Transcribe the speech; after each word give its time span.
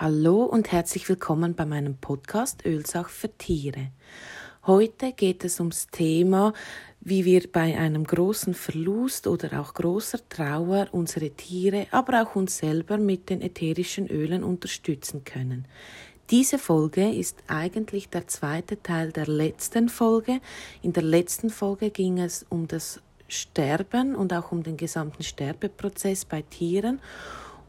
Hallo 0.00 0.44
und 0.44 0.70
herzlich 0.70 1.08
willkommen 1.08 1.56
bei 1.56 1.66
meinem 1.66 1.96
Podcast 1.96 2.64
Ölsach 2.64 3.08
für 3.08 3.36
Tiere. 3.36 3.90
Heute 4.64 5.10
geht 5.10 5.44
es 5.44 5.58
ums 5.58 5.88
Thema, 5.88 6.52
wie 7.00 7.24
wir 7.24 7.50
bei 7.50 7.76
einem 7.76 8.04
großen 8.04 8.54
Verlust 8.54 9.26
oder 9.26 9.60
auch 9.60 9.74
großer 9.74 10.20
Trauer 10.28 10.86
unsere 10.92 11.30
Tiere, 11.30 11.88
aber 11.90 12.22
auch 12.22 12.36
uns 12.36 12.58
selber 12.58 12.96
mit 12.96 13.28
den 13.28 13.42
ätherischen 13.42 14.06
Ölen 14.06 14.44
unterstützen 14.44 15.24
können. 15.24 15.66
Diese 16.30 16.60
Folge 16.60 17.10
ist 17.10 17.42
eigentlich 17.48 18.08
der 18.08 18.28
zweite 18.28 18.80
Teil 18.80 19.10
der 19.10 19.26
letzten 19.26 19.88
Folge. 19.88 20.40
In 20.80 20.92
der 20.92 21.02
letzten 21.02 21.50
Folge 21.50 21.90
ging 21.90 22.20
es 22.20 22.46
um 22.48 22.68
das 22.68 23.02
Sterben 23.26 24.14
und 24.14 24.32
auch 24.32 24.52
um 24.52 24.62
den 24.62 24.76
gesamten 24.76 25.24
Sterbeprozess 25.24 26.24
bei 26.24 26.42
Tieren. 26.42 27.00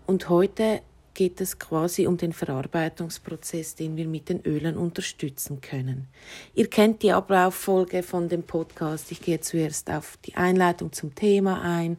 Und 0.05 0.29
heute 0.29 0.81
geht 1.19 1.41
es 1.41 1.59
quasi 1.59 2.07
um 2.07 2.15
den 2.15 2.31
Verarbeitungsprozess, 2.31 3.75
den 3.75 3.97
wir 3.97 4.07
mit 4.07 4.29
den 4.29 4.41
Ölen 4.45 4.77
unterstützen 4.77 5.59
können. 5.59 6.07
Ihr 6.55 6.69
kennt 6.69 7.03
die 7.03 7.11
Ablauffolge 7.11 8.03
von 8.03 8.29
dem 8.29 8.43
Podcast. 8.43 9.11
Ich 9.11 9.21
gehe 9.21 9.41
zuerst 9.41 9.91
auf 9.91 10.15
die 10.25 10.35
Einleitung 10.35 10.93
zum 10.93 11.13
Thema 11.15 11.61
ein, 11.61 11.97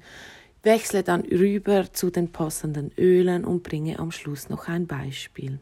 wechsle 0.62 1.02
dann 1.02 1.20
rüber 1.20 1.92
zu 1.92 2.08
den 2.08 2.32
passenden 2.32 2.92
Ölen 2.96 3.44
und 3.44 3.62
bringe 3.62 3.98
am 3.98 4.10
Schluss 4.10 4.48
noch 4.48 4.68
ein 4.68 4.86
Beispiel. 4.86 5.58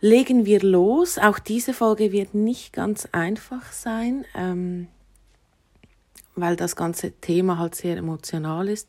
Legen 0.00 0.46
wir 0.46 0.60
los. 0.60 1.18
Auch 1.18 1.40
diese 1.40 1.74
Folge 1.74 2.12
wird 2.12 2.32
nicht 2.32 2.72
ganz 2.72 3.08
einfach 3.10 3.72
sein. 3.72 4.24
Ähm, 4.36 4.86
weil 6.36 6.56
das 6.56 6.76
ganze 6.76 7.12
Thema 7.12 7.58
halt 7.58 7.74
sehr 7.74 7.96
emotional 7.96 8.68
ist. 8.68 8.88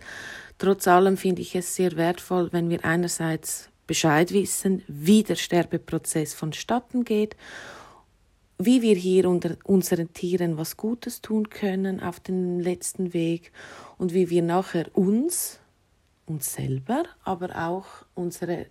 Trotz 0.61 0.87
allem 0.87 1.17
finde 1.17 1.41
ich 1.41 1.55
es 1.55 1.73
sehr 1.73 1.97
wertvoll, 1.97 2.53
wenn 2.53 2.69
wir 2.69 2.85
einerseits 2.85 3.69
Bescheid 3.87 4.31
wissen, 4.31 4.83
wie 4.87 5.23
der 5.23 5.33
Sterbeprozess 5.33 6.35
vonstatten 6.35 7.03
geht, 7.03 7.35
wie 8.59 8.83
wir 8.83 8.93
hier 8.93 9.27
unter 9.27 9.57
unseren 9.63 10.13
Tieren 10.13 10.59
was 10.59 10.77
Gutes 10.77 11.23
tun 11.23 11.49
können 11.49 11.99
auf 11.99 12.19
dem 12.19 12.59
letzten 12.59 13.11
Weg 13.11 13.51
und 13.97 14.13
wie 14.13 14.29
wir 14.29 14.43
nachher 14.43 14.95
uns, 14.95 15.57
uns 16.27 16.53
selber, 16.53 17.05
aber 17.23 17.67
auch 17.67 17.87
unsere 18.13 18.67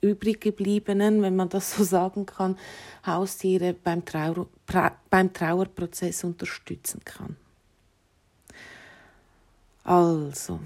übrig 0.00 0.40
gebliebenen, 0.40 1.22
wenn 1.22 1.36
man 1.36 1.48
das 1.48 1.76
so 1.76 1.84
sagen 1.84 2.26
kann, 2.26 2.58
Haustiere 3.06 3.72
beim, 3.72 4.04
Trauer, 4.04 4.48
beim 5.10 5.32
Trauerprozess 5.32 6.24
unterstützen 6.24 7.02
kann. 7.04 7.36
Also, 9.86 10.58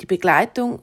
die 0.00 0.06
Begleitung 0.06 0.80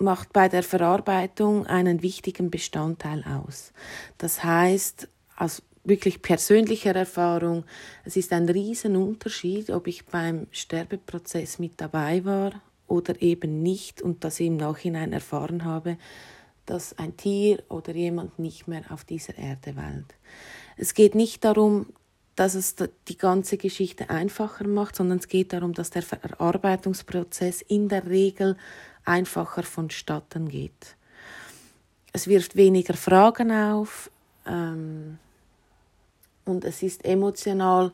macht 0.00 0.32
bei 0.32 0.48
der 0.48 0.64
Verarbeitung 0.64 1.68
einen 1.68 2.02
wichtigen 2.02 2.50
Bestandteil 2.50 3.22
aus. 3.22 3.72
Das 4.18 4.42
heißt, 4.42 5.08
aus 5.36 5.62
wirklich 5.84 6.20
persönlicher 6.20 6.96
Erfahrung, 6.96 7.64
es 8.04 8.16
ist 8.16 8.32
ein 8.32 8.48
Riesenunterschied, 8.48 9.70
ob 9.70 9.86
ich 9.86 10.04
beim 10.04 10.48
Sterbeprozess 10.50 11.60
mit 11.60 11.80
dabei 11.80 12.24
war 12.24 12.60
oder 12.88 13.22
eben 13.22 13.62
nicht 13.62 14.02
und 14.02 14.24
das 14.24 14.40
im 14.40 14.56
Nachhinein 14.56 15.12
erfahren 15.12 15.64
habe, 15.64 15.96
dass 16.66 16.98
ein 16.98 17.16
Tier 17.16 17.62
oder 17.68 17.94
jemand 17.94 18.40
nicht 18.40 18.66
mehr 18.66 18.82
auf 18.90 19.04
dieser 19.04 19.38
Erde 19.38 19.76
weilt. 19.76 20.12
Es 20.76 20.94
geht 20.94 21.14
nicht 21.14 21.44
darum, 21.44 21.86
dass 22.40 22.54
es 22.54 22.74
die 23.06 23.18
ganze 23.18 23.58
Geschichte 23.58 24.08
einfacher 24.08 24.66
macht, 24.66 24.96
sondern 24.96 25.18
es 25.18 25.28
geht 25.28 25.52
darum, 25.52 25.74
dass 25.74 25.90
der 25.90 26.02
Verarbeitungsprozess 26.02 27.60
in 27.60 27.90
der 27.90 28.06
Regel 28.06 28.56
einfacher 29.04 29.62
vonstatten 29.62 30.48
geht. 30.48 30.96
Es 32.14 32.28
wirft 32.28 32.56
weniger 32.56 32.94
Fragen 32.94 33.52
auf 33.52 34.10
ähm, 34.46 35.18
und 36.46 36.64
es 36.64 36.82
ist 36.82 37.04
emotional 37.04 37.92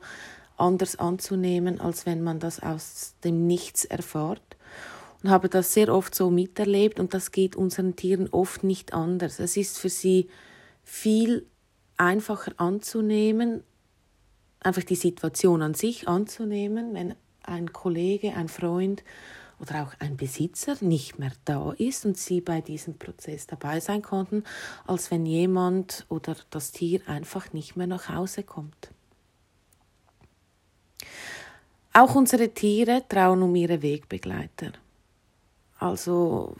anders 0.56 0.94
anzunehmen, 0.94 1.80
als 1.80 2.06
wenn 2.06 2.22
man 2.22 2.38
das 2.38 2.60
aus 2.60 3.14
dem 3.24 3.48
Nichts 3.48 3.84
erfahrt. 3.84 4.56
Und 5.24 5.30
habe 5.30 5.48
das 5.48 5.74
sehr 5.74 5.92
oft 5.92 6.14
so 6.14 6.30
miterlebt 6.30 7.00
und 7.00 7.14
das 7.14 7.32
geht 7.32 7.56
unseren 7.56 7.96
Tieren 7.96 8.28
oft 8.30 8.62
nicht 8.62 8.94
anders. 8.94 9.40
Es 9.40 9.56
ist 9.56 9.76
für 9.76 9.88
sie 9.88 10.28
viel 10.84 11.46
einfacher 11.96 12.52
anzunehmen 12.58 13.64
einfach 14.66 14.84
die 14.84 14.96
Situation 14.96 15.62
an 15.62 15.74
sich 15.74 16.08
anzunehmen, 16.08 16.92
wenn 16.92 17.14
ein 17.42 17.72
Kollege, 17.72 18.34
ein 18.34 18.48
Freund 18.48 19.04
oder 19.60 19.82
auch 19.84 19.94
ein 20.00 20.16
Besitzer 20.16 20.76
nicht 20.80 21.18
mehr 21.18 21.32
da 21.44 21.72
ist 21.72 22.04
und 22.04 22.18
sie 22.18 22.40
bei 22.40 22.60
diesem 22.60 22.98
Prozess 22.98 23.46
dabei 23.46 23.80
sein 23.80 24.02
konnten, 24.02 24.44
als 24.86 25.10
wenn 25.10 25.24
jemand 25.24 26.04
oder 26.08 26.36
das 26.50 26.72
Tier 26.72 27.00
einfach 27.06 27.52
nicht 27.52 27.76
mehr 27.76 27.86
nach 27.86 28.08
Hause 28.08 28.42
kommt. 28.42 28.90
Auch 31.92 32.14
unsere 32.14 32.50
Tiere 32.50 33.04
trauen 33.08 33.42
um 33.42 33.54
ihre 33.54 33.80
Wegbegleiter. 33.80 34.72
Also 35.78 36.56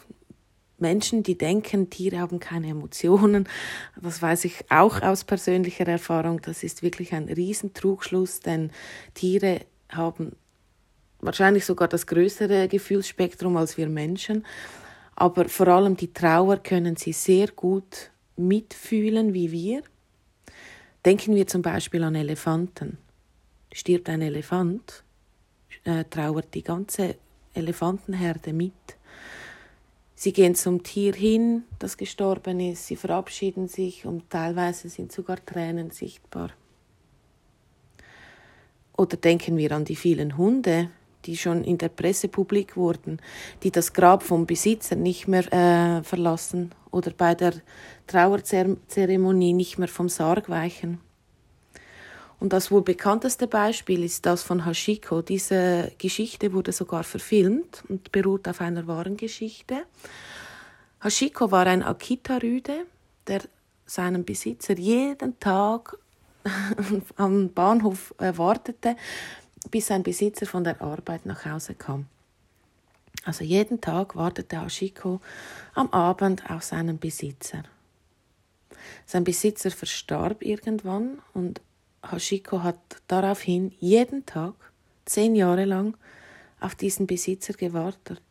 Menschen, 0.79 1.23
die 1.23 1.39
denken, 1.39 1.91
Tiere 1.91 2.19
haben 2.19 2.39
keine 2.39 2.69
Emotionen, 2.69 3.49
das 4.01 4.21
weiß 4.21 4.45
ich 4.45 4.71
auch 4.71 5.01
aus 5.03 5.25
persönlicher 5.25 5.87
Erfahrung, 5.87 6.41
das 6.43 6.63
ist 6.63 6.83
wirklich 6.83 7.13
ein 7.15 7.29
Riesentrugschluss, 7.29 8.41
denn 8.41 8.71
Tiere 9.15 9.61
haben 9.89 10.37
wahrscheinlich 11.21 11.65
sogar 11.65 11.89
das 11.89 12.07
größere 12.07 12.69
Gefühlsspektrum 12.69 13.57
als 13.57 13.79
wir 13.79 13.89
Menschen, 13.89 14.45
aber 15.15 15.49
vor 15.49 15.69
allem 15.69 15.97
die 15.97 16.13
Trauer 16.13 16.59
können 16.59 16.97
sie 16.97 17.13
sehr 17.13 17.49
gut 17.49 18.11
mitfühlen 18.37 19.33
wie 19.33 19.51
wir. 19.51 19.83
Denken 21.05 21.35
wir 21.35 21.47
zum 21.47 21.63
Beispiel 21.63 22.03
an 22.05 22.15
Elefanten. 22.15 22.99
Stirbt 23.73 24.09
ein 24.11 24.23
Elefant, 24.23 25.05
äh, 25.85 26.05
trauert 26.05 26.53
die 26.55 26.63
ganze 26.63 27.17
Elefantenherde 27.55 28.53
mit. 28.53 28.73
Sie 30.19 30.33
gehen 30.33 30.55
zum 30.55 30.83
Tier 30.83 31.13
hin, 31.13 31.65
das 31.79 31.99
gestorben 31.99 32.59
ist, 32.59 32.87
sie 32.87 32.97
verabschieden 32.97 33.69
sich 33.69 34.07
und 34.07 34.31
teilweise 34.31 34.89
sind 34.89 35.13
sogar 35.13 35.45
Tränen 35.45 35.91
sichtbar. 35.91 36.51
Oder 38.97 39.19
denken 39.19 39.59
wir 39.59 39.73
an 39.73 39.85
die 39.85 39.95
vielen 39.95 40.39
Hunde, 40.39 40.89
die 41.27 41.37
schon 41.37 41.63
in 41.65 41.77
der 41.77 41.91
Presse 41.91 42.29
publik 42.29 42.79
wurden, 42.79 43.21
die 43.63 43.71
das 43.71 43.93
Grab 43.93 44.23
vom 44.23 44.47
Besitzer 44.47 44.97
nicht 44.97 45.29
mehr 45.29 45.53
äh, 45.53 46.03
verlassen 46.03 46.75
oder 46.91 47.11
bei 47.11 47.35
der 47.35 47.53
Trauerzeremonie 48.07 49.53
nicht 49.53 49.77
mehr 49.77 49.89
vom 49.89 50.09
Sarg 50.09 50.49
weichen. 50.49 50.99
Und 52.39 52.53
das 52.53 52.71
wohl 52.71 52.83
bekannteste 52.83 53.47
Beispiel 53.47 54.05
ist 54.05 54.27
das 54.27 54.43
von 54.43 54.67
Hashiko. 54.67 55.23
Diese 55.23 55.93
Geschichte 55.99 56.53
wurde 56.53 56.73
sogar 56.73 57.03
verfilmt 57.03 57.83
und 57.89 58.13
beruht 58.13 58.47
auf 58.47 58.61
einer 58.61 58.87
wahren 58.87 59.17
Geschichte. 59.17 59.85
Hashiko 61.03 61.51
war 61.51 61.67
ein 61.67 61.83
Akita-Rüde, 61.83 62.87
der 63.27 63.43
seinen 63.87 64.25
Besitzer 64.25 64.77
jeden 64.77 65.39
Tag 65.41 65.97
am 67.17 67.53
Bahnhof 67.53 68.15
wartete, 68.19 68.97
bis 69.71 69.87
sein 69.87 70.03
Besitzer 70.03 70.47
von 70.47 70.65
der 70.65 70.81
Arbeit 70.81 71.27
nach 71.27 71.45
Hause 71.45 71.75
kam. 71.75 72.07
Also 73.25 73.45
jeden 73.45 73.81
Tag 73.81 74.15
wartete 74.15 74.63
Hashiko 74.63 75.21
am 75.75 75.91
Abend 75.91 76.49
auf 76.51 76.63
seinen 76.63 76.99
Besitzer. 76.99 77.65
Sein 79.05 79.25
Besitzer 79.25 79.71
verstarb 79.71 80.43
irgendwann 80.43 81.19
und 81.35 81.61
Hashiko 82.11 82.63
hat 82.63 82.79
daraufhin 83.09 83.73
jeden 83.79 84.27
Tag, 84.27 84.55
zehn 85.05 85.35
Jahre 85.35 85.65
lang, 85.65 85.97
auf 86.61 86.75
diesen 86.75 87.07
Besitzer 87.07 87.53
gewartet. 87.53 88.23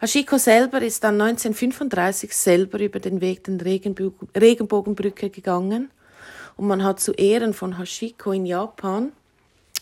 Hashiko 0.00 0.38
selber 0.38 0.80
ist 0.82 1.02
dann 1.02 1.20
1935 1.20 2.32
selber 2.34 2.78
über 2.78 3.00
den 3.00 3.20
Weg 3.20 3.44
der 3.44 3.64
Regenbogenbrücke 3.64 5.30
gegangen 5.30 5.90
und 6.56 6.68
man 6.68 6.84
hat 6.84 7.00
zu 7.00 7.12
Ehren 7.12 7.52
von 7.52 7.78
Hashiko 7.78 8.30
in 8.32 8.46
Japan 8.46 9.12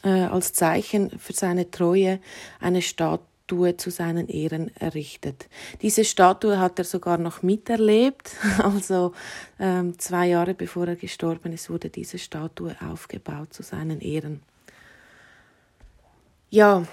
äh, 0.03 0.09
als 0.09 0.55
Zeichen 0.55 1.19
für 1.19 1.35
seine 1.35 1.71
Treue 1.71 2.21
eine 2.61 2.81
Statue 2.81 3.27
Statue 3.47 3.77
zu 3.77 3.91
seinen 3.91 4.29
Ehren 4.29 4.75
errichtet. 4.77 5.49
Diese 5.81 6.05
Statue 6.05 6.59
hat 6.59 6.81
er 6.81 6.85
sogar 6.85 7.17
noch 7.17 7.43
miterlebt, 7.43 8.33
also 8.59 9.13
ähm, 9.61 9.97
zwei 9.99 10.27
Jahre 10.27 10.55
bevor 10.55 10.89
er 10.89 10.97
gestorben 10.97 11.53
ist, 11.53 11.71
wurde 11.71 11.89
diese 11.89 12.19
Statue 12.19 12.75
aufgebaut 12.81 13.55
zu 13.55 13.63
seinen 13.63 14.01
Ehren. 14.01 14.43
Ja, 16.51 16.85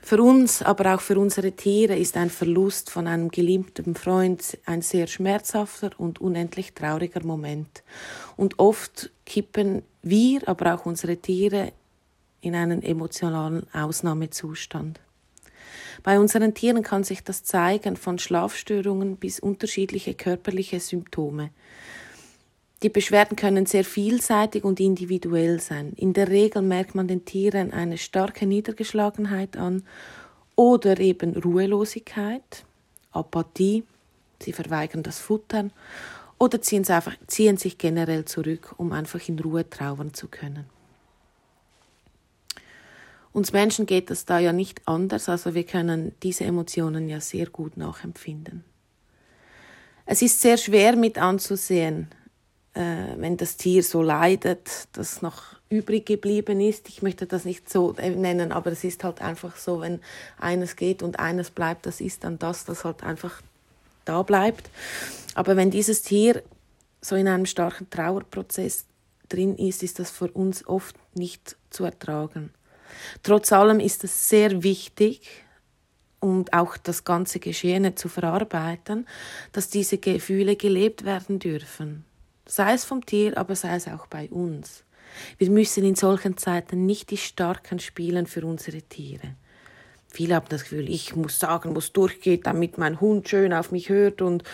für 0.00 0.22
uns, 0.22 0.62
aber 0.62 0.94
auch 0.94 1.00
für 1.00 1.18
unsere 1.18 1.50
Tiere 1.52 1.96
ist 1.96 2.16
ein 2.16 2.30
Verlust 2.30 2.90
von 2.90 3.08
einem 3.08 3.28
geliebten 3.28 3.96
Freund 3.96 4.58
ein 4.64 4.82
sehr 4.82 5.08
schmerzhafter 5.08 5.90
und 5.98 6.20
unendlich 6.20 6.72
trauriger 6.74 7.24
Moment. 7.24 7.82
Und 8.36 8.60
oft 8.60 9.10
kippen 9.24 9.82
wir, 10.02 10.48
aber 10.48 10.74
auch 10.74 10.86
unsere 10.86 11.16
Tiere 11.16 11.72
in 12.40 12.54
einen 12.54 12.84
emotionalen 12.84 13.66
Ausnahmezustand. 13.74 15.00
Bei 16.02 16.18
unseren 16.18 16.54
Tieren 16.54 16.82
kann 16.82 17.04
sich 17.04 17.22
das 17.22 17.44
zeigen 17.44 17.96
von 17.96 18.18
Schlafstörungen 18.18 19.16
bis 19.16 19.40
unterschiedliche 19.40 20.14
körperliche 20.14 20.80
Symptome. 20.80 21.50
Die 22.82 22.90
Beschwerden 22.90 23.36
können 23.36 23.64
sehr 23.66 23.84
vielseitig 23.84 24.64
und 24.64 24.80
individuell 24.80 25.60
sein. 25.60 25.92
In 25.96 26.12
der 26.12 26.28
Regel 26.28 26.62
merkt 26.62 26.94
man 26.94 27.08
den 27.08 27.24
Tieren 27.24 27.72
eine 27.72 27.96
starke 27.96 28.46
Niedergeschlagenheit 28.46 29.56
an 29.56 29.82
oder 30.56 31.00
eben 31.00 31.36
Ruhelosigkeit, 31.36 32.64
Apathie, 33.12 33.84
sie 34.42 34.52
verweigern 34.52 35.02
das 35.02 35.18
Futtern 35.18 35.72
oder 36.38 36.60
ziehen, 36.60 36.86
einfach, 36.88 37.16
ziehen 37.26 37.56
sich 37.56 37.78
generell 37.78 38.26
zurück, 38.26 38.74
um 38.76 38.92
einfach 38.92 39.26
in 39.26 39.38
Ruhe 39.38 39.68
trauern 39.68 40.12
zu 40.12 40.28
können. 40.28 40.75
Uns 43.36 43.52
Menschen 43.52 43.84
geht 43.84 44.08
das 44.08 44.24
da 44.24 44.38
ja 44.38 44.54
nicht 44.54 44.80
anders, 44.86 45.28
also 45.28 45.54
wir 45.54 45.64
können 45.64 46.14
diese 46.22 46.44
Emotionen 46.44 47.06
ja 47.06 47.20
sehr 47.20 47.44
gut 47.44 47.76
nachempfinden. 47.76 48.64
Es 50.06 50.22
ist 50.22 50.40
sehr 50.40 50.56
schwer 50.56 50.96
mit 50.96 51.18
anzusehen, 51.18 52.08
äh, 52.72 52.80
wenn 53.18 53.36
das 53.36 53.58
Tier 53.58 53.82
so 53.82 54.00
leidet, 54.00 54.88
das 54.92 55.20
noch 55.20 55.42
übrig 55.68 56.06
geblieben 56.06 56.62
ist. 56.62 56.88
Ich 56.88 57.02
möchte 57.02 57.26
das 57.26 57.44
nicht 57.44 57.68
so 57.68 57.92
nennen, 57.92 58.52
aber 58.52 58.72
es 58.72 58.84
ist 58.84 59.04
halt 59.04 59.20
einfach 59.20 59.56
so, 59.56 59.82
wenn 59.82 60.00
eines 60.38 60.74
geht 60.74 61.02
und 61.02 61.18
eines 61.18 61.50
bleibt, 61.50 61.84
das 61.84 62.00
ist 62.00 62.24
dann 62.24 62.38
das, 62.38 62.64
das 62.64 62.84
halt 62.86 63.02
einfach 63.02 63.42
da 64.06 64.22
bleibt. 64.22 64.70
Aber 65.34 65.56
wenn 65.56 65.70
dieses 65.70 66.00
Tier 66.00 66.42
so 67.02 67.16
in 67.16 67.28
einem 67.28 67.44
starken 67.44 67.90
Trauerprozess 67.90 68.86
drin 69.28 69.56
ist, 69.56 69.82
ist 69.82 69.98
das 69.98 70.10
für 70.10 70.30
uns 70.30 70.66
oft 70.66 70.96
nicht 71.14 71.56
zu 71.68 71.84
ertragen. 71.84 72.50
Trotz 73.22 73.52
allem 73.52 73.80
ist 73.80 74.04
es 74.04 74.28
sehr 74.28 74.62
wichtig, 74.62 75.44
um 76.20 76.44
auch 76.52 76.76
das 76.76 77.04
ganze 77.04 77.38
Geschehene 77.38 77.94
zu 77.94 78.08
verarbeiten, 78.08 79.06
dass 79.52 79.68
diese 79.68 79.98
Gefühle 79.98 80.56
gelebt 80.56 81.04
werden 81.04 81.38
dürfen 81.38 82.04
sei 82.46 82.74
es 82.74 82.84
vom 82.84 83.04
Tier, 83.04 83.36
aber 83.36 83.54
sei 83.56 83.74
es 83.74 83.88
auch 83.88 84.06
bei 84.06 84.28
uns. 84.30 84.84
Wir 85.38 85.50
müssen 85.50 85.84
in 85.84 85.94
solchen 85.94 86.36
Zeiten 86.36 86.86
nicht 86.86 87.10
die 87.10 87.16
Starken 87.16 87.78
spielen 87.78 88.26
für 88.26 88.44
unsere 88.46 88.82
Tiere. 88.82 89.34
Viele 90.08 90.36
haben 90.36 90.46
das 90.48 90.62
Gefühl, 90.62 90.88
ich 90.88 91.14
muss 91.14 91.38
sagen, 91.38 91.74
wo 91.74 91.78
es 91.78 91.92
durchgeht, 91.92 92.46
damit 92.46 92.78
mein 92.78 93.00
Hund 93.00 93.28
schön 93.28 93.52
auf 93.52 93.70
mich 93.70 93.88
hört 93.88 94.22
und 94.22 94.44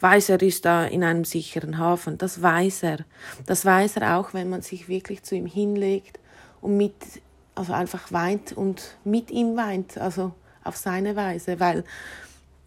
weiß, 0.00 0.30
er 0.30 0.42
ist 0.42 0.64
da 0.64 0.84
in 0.84 1.04
einem 1.04 1.24
sicheren 1.24 1.78
Hafen. 1.78 2.18
Das 2.18 2.42
weiß 2.42 2.84
er. 2.84 2.98
Das 3.46 3.64
weiß 3.64 3.98
er 3.98 4.16
auch, 4.16 4.34
wenn 4.34 4.48
man 4.48 4.62
sich 4.62 4.88
wirklich 4.88 5.22
zu 5.22 5.36
ihm 5.36 5.46
hinlegt 5.46 6.18
und 6.60 6.76
mit, 6.76 6.94
also 7.54 7.72
einfach 7.72 8.12
weint 8.12 8.52
und 8.52 8.96
mit 9.04 9.30
ihm 9.30 9.56
weint, 9.56 9.98
also 9.98 10.32
auf 10.64 10.76
seine 10.76 11.16
Weise, 11.16 11.60
weil 11.60 11.84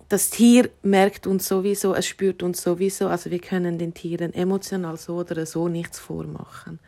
das 0.09 0.29
Tier 0.29 0.69
merkt 0.83 1.25
uns 1.25 1.47
sowieso, 1.47 1.95
es 1.95 2.05
spürt 2.05 2.43
uns 2.43 2.61
sowieso, 2.61 3.07
also 3.07 3.31
wir 3.31 3.39
können 3.39 3.79
den 3.79 3.93
Tieren 3.93 4.33
emotional 4.33 4.97
so 4.97 5.17
oder 5.17 5.45
so 5.45 5.67
nichts 5.67 5.99
vormachen. 5.99 6.79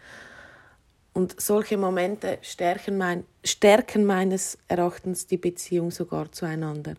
Und 1.14 1.42
solche 1.42 1.78
Momente 1.78 2.38
stärken, 2.44 2.98
mein, 2.98 3.24
stärken 3.44 4.06
meines 4.06 4.60
Erachtens 4.68 5.26
die 5.26 5.38
Beziehung 5.38 5.90
sogar 5.90 6.32
zueinander, 6.32 6.94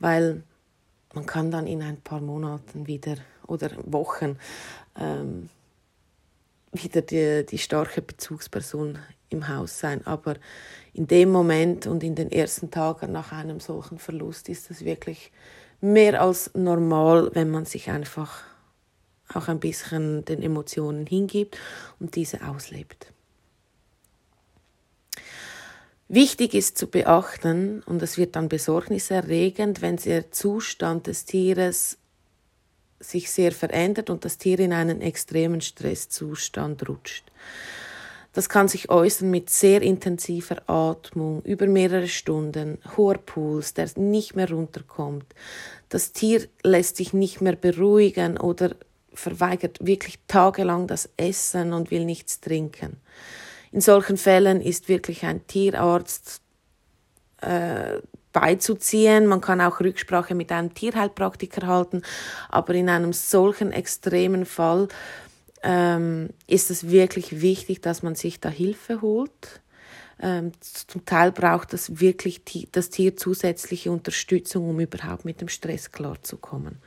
weil 0.00 0.42
man 1.14 1.24
kann 1.24 1.52
dann 1.52 1.68
in 1.68 1.82
ein 1.82 2.00
paar 2.00 2.20
Monaten 2.20 2.88
wieder 2.88 3.14
oder 3.46 3.70
Wochen 3.84 4.36
ähm, 4.98 5.50
wieder 6.74 7.02
die, 7.02 7.46
die 7.46 7.58
starke 7.58 8.02
Bezugsperson 8.02 8.98
im 9.30 9.48
Haus 9.48 9.78
sein. 9.78 10.06
Aber 10.06 10.36
in 10.92 11.06
dem 11.06 11.30
Moment 11.30 11.86
und 11.86 12.02
in 12.02 12.14
den 12.14 12.30
ersten 12.30 12.70
Tagen 12.70 13.12
nach 13.12 13.32
einem 13.32 13.60
solchen 13.60 13.98
Verlust 13.98 14.48
ist 14.48 14.70
es 14.70 14.84
wirklich 14.84 15.32
mehr 15.80 16.20
als 16.20 16.50
normal, 16.54 17.30
wenn 17.34 17.50
man 17.50 17.64
sich 17.64 17.90
einfach 17.90 18.42
auch 19.32 19.48
ein 19.48 19.60
bisschen 19.60 20.24
den 20.24 20.42
Emotionen 20.42 21.06
hingibt 21.06 21.58
und 21.98 22.14
diese 22.16 22.46
auslebt. 22.46 23.12
Wichtig 26.08 26.54
ist 26.54 26.76
zu 26.76 26.86
beachten, 26.86 27.82
und 27.86 28.02
es 28.02 28.18
wird 28.18 28.36
dann 28.36 28.48
besorgniserregend, 28.48 29.80
wenn 29.80 29.96
der 29.96 30.30
Zustand 30.30 31.06
des 31.06 31.24
Tieres 31.24 31.98
sich 33.10 33.30
sehr 33.30 33.52
verändert 33.52 34.10
und 34.10 34.24
das 34.24 34.38
Tier 34.38 34.58
in 34.60 34.72
einen 34.72 35.00
extremen 35.00 35.60
Stresszustand 35.60 36.88
rutscht. 36.88 37.24
Das 38.34 38.48
kann 38.48 38.66
sich 38.66 38.90
äußern 38.90 39.30
mit 39.30 39.48
sehr 39.48 39.80
intensiver 39.80 40.68
Atmung 40.68 41.42
über 41.42 41.66
mehrere 41.66 42.08
Stunden, 42.08 42.78
hoher 42.96 43.18
Puls, 43.18 43.74
der 43.74 43.88
nicht 43.96 44.34
mehr 44.34 44.50
runterkommt. 44.50 45.26
Das 45.88 46.12
Tier 46.12 46.48
lässt 46.64 46.96
sich 46.96 47.12
nicht 47.12 47.40
mehr 47.40 47.54
beruhigen 47.54 48.36
oder 48.36 48.74
verweigert 49.14 49.78
wirklich 49.80 50.18
tagelang 50.26 50.88
das 50.88 51.08
Essen 51.16 51.72
und 51.72 51.92
will 51.92 52.04
nichts 52.04 52.40
trinken. 52.40 52.96
In 53.70 53.80
solchen 53.80 54.16
Fällen 54.16 54.60
ist 54.60 54.88
wirklich 54.88 55.24
ein 55.24 55.46
Tierarzt 55.46 56.40
äh, 57.40 57.98
beizuziehen. 58.34 59.26
Man 59.26 59.40
kann 59.40 59.62
auch 59.62 59.80
Rücksprache 59.80 60.34
mit 60.34 60.52
einem 60.52 60.74
Tierheilpraktiker 60.74 61.66
halten, 61.66 62.02
aber 62.50 62.74
in 62.74 62.90
einem 62.90 63.14
solchen 63.14 63.72
extremen 63.72 64.44
Fall 64.44 64.88
ähm, 65.62 66.28
ist 66.46 66.70
es 66.70 66.90
wirklich 66.90 67.40
wichtig, 67.40 67.80
dass 67.80 68.02
man 68.02 68.14
sich 68.14 68.40
da 68.40 68.50
Hilfe 68.50 69.00
holt. 69.00 69.62
Ähm, 70.20 70.52
zum 70.60 71.06
Teil 71.06 71.32
braucht 71.32 71.72
das 71.72 72.00
wirklich 72.00 72.42
das 72.70 72.90
Tier 72.90 73.16
zusätzliche 73.16 73.90
Unterstützung, 73.90 74.68
um 74.68 74.78
überhaupt 74.78 75.24
mit 75.24 75.40
dem 75.40 75.48
Stress 75.48 75.90
klarzukommen. 75.90 76.78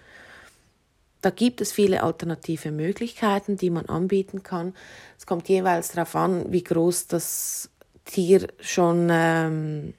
Da 1.22 1.32
gibt 1.32 1.62
es 1.62 1.72
viele 1.72 2.04
alternative 2.04 2.72
Möglichkeiten, 2.72 3.58
die 3.58 3.70
man 3.70 3.88
anbieten 3.88 4.44
kann. 4.44 4.74
Es 5.18 5.26
kommt 5.26 5.50
jeweils 5.50 5.90
darauf 5.90 6.16
an, 6.16 6.52
wie 6.52 6.64
groß 6.64 7.08
das 7.08 7.70
Tier 8.06 8.48
schon 8.62 9.10
ähm, 9.12 9.94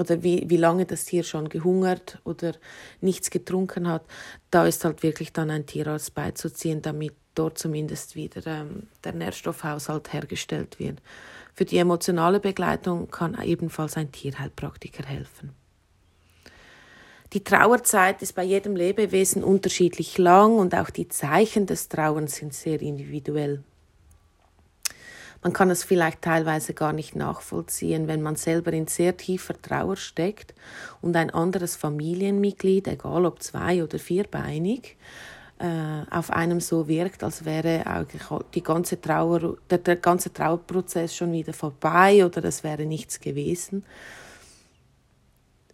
oder 0.00 0.22
wie, 0.22 0.48
wie 0.48 0.56
lange 0.56 0.86
das 0.86 1.04
Tier 1.04 1.22
schon 1.22 1.50
gehungert 1.50 2.18
oder 2.24 2.54
nichts 3.02 3.30
getrunken 3.30 3.86
hat. 3.86 4.02
Da 4.50 4.66
ist 4.66 4.84
halt 4.84 5.02
wirklich 5.02 5.34
dann 5.34 5.50
ein 5.50 5.66
Tierarzt 5.66 6.14
beizuziehen, 6.14 6.80
damit 6.80 7.12
dort 7.34 7.58
zumindest 7.58 8.16
wieder 8.16 8.46
ähm, 8.46 8.88
der 9.04 9.12
Nährstoffhaushalt 9.12 10.12
hergestellt 10.14 10.78
wird. 10.78 11.02
Für 11.54 11.66
die 11.66 11.76
emotionale 11.76 12.40
Begleitung 12.40 13.10
kann 13.10 13.38
ebenfalls 13.42 13.98
ein 13.98 14.10
Tierheilpraktiker 14.10 15.04
helfen. 15.04 15.50
Die 17.34 17.44
Trauerzeit 17.44 18.22
ist 18.22 18.34
bei 18.34 18.42
jedem 18.42 18.74
Lebewesen 18.74 19.44
unterschiedlich 19.44 20.16
lang 20.16 20.56
und 20.56 20.74
auch 20.74 20.90
die 20.90 21.08
Zeichen 21.08 21.66
des 21.66 21.88
Trauerns 21.88 22.36
sind 22.36 22.54
sehr 22.54 22.80
individuell. 22.80 23.62
Man 25.42 25.54
kann 25.54 25.70
es 25.70 25.84
vielleicht 25.84 26.20
teilweise 26.20 26.74
gar 26.74 26.92
nicht 26.92 27.16
nachvollziehen, 27.16 28.08
wenn 28.08 28.20
man 28.20 28.36
selber 28.36 28.72
in 28.74 28.86
sehr 28.86 29.16
tiefer 29.16 29.60
Trauer 29.60 29.96
steckt 29.96 30.54
und 31.00 31.16
ein 31.16 31.30
anderes 31.30 31.76
Familienmitglied, 31.76 32.86
egal 32.88 33.24
ob 33.24 33.42
zwei- 33.42 33.82
oder 33.82 33.98
vierbeinig, 33.98 34.98
äh, 35.58 36.04
auf 36.10 36.30
einem 36.30 36.60
so 36.60 36.88
wirkt, 36.88 37.24
als 37.24 37.44
wäre 37.44 38.06
die 38.54 38.62
ganze 38.62 39.00
Trauer, 39.00 39.56
der, 39.70 39.78
der 39.78 39.96
ganze 39.96 40.32
Trauerprozess 40.32 41.16
schon 41.16 41.32
wieder 41.32 41.54
vorbei 41.54 42.24
oder 42.24 42.44
es 42.44 42.62
wäre 42.62 42.84
nichts 42.84 43.20
gewesen. 43.20 43.84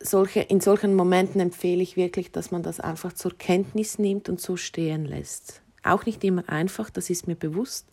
Solche, 0.01 0.41
in 0.41 0.61
solchen 0.61 0.95
Momenten 0.95 1.41
empfehle 1.41 1.83
ich 1.83 1.97
wirklich, 1.97 2.31
dass 2.31 2.53
man 2.53 2.63
das 2.63 2.79
einfach 2.79 3.15
zur 3.15 3.37
Kenntnis 3.37 3.99
nimmt 3.99 4.29
und 4.29 4.41
so 4.41 4.57
stehen 4.57 5.05
lässt. 5.05 5.63
Auch 5.83 6.05
nicht 6.05 6.23
immer 6.23 6.49
einfach, 6.49 6.91
das 6.91 7.11
ist 7.11 7.27
mir 7.27 7.37
bewusst, 7.37 7.87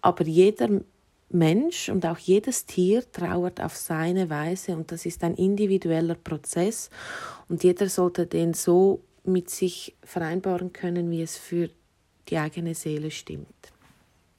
aber 0.00 0.24
jeder 0.24 0.80
Mensch 1.34 1.88
und 1.88 2.06
auch 2.06 2.18
jedes 2.18 2.66
Tier 2.66 3.10
trauert 3.10 3.60
auf 3.60 3.76
seine 3.76 4.30
Weise 4.30 4.76
und 4.76 4.92
das 4.92 5.06
ist 5.06 5.24
ein 5.24 5.34
individueller 5.34 6.14
Prozess 6.14 6.90
und 7.48 7.64
jeder 7.64 7.88
sollte 7.88 8.26
den 8.26 8.54
so 8.54 9.02
mit 9.24 9.50
sich 9.50 9.96
vereinbaren 10.02 10.72
können, 10.72 11.10
wie 11.10 11.22
es 11.22 11.36
für 11.36 11.68
die 12.28 12.38
eigene 12.38 12.74
Seele 12.74 13.10
stimmt. 13.10 13.72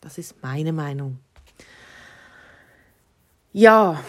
Das 0.02 0.18
ist 0.18 0.42
meine 0.42 0.74
Meinung. 0.74 1.20
Ja, 3.54 4.04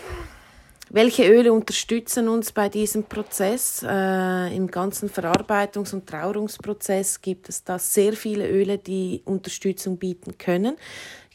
welche 0.90 1.24
Öle 1.28 1.52
unterstützen 1.52 2.28
uns 2.28 2.52
bei 2.52 2.68
diesem 2.68 3.04
Prozess? 3.04 3.82
Äh, 3.82 4.56
Im 4.56 4.70
ganzen 4.70 5.10
Verarbeitungs- 5.10 5.92
und 5.92 6.06
Trauerungsprozess 6.06 7.20
gibt 7.20 7.48
es 7.48 7.64
da 7.64 7.78
sehr 7.78 8.12
viele 8.12 8.48
Öle, 8.48 8.78
die 8.78 9.20
Unterstützung 9.24 9.96
bieten 9.98 10.38
können. 10.38 10.76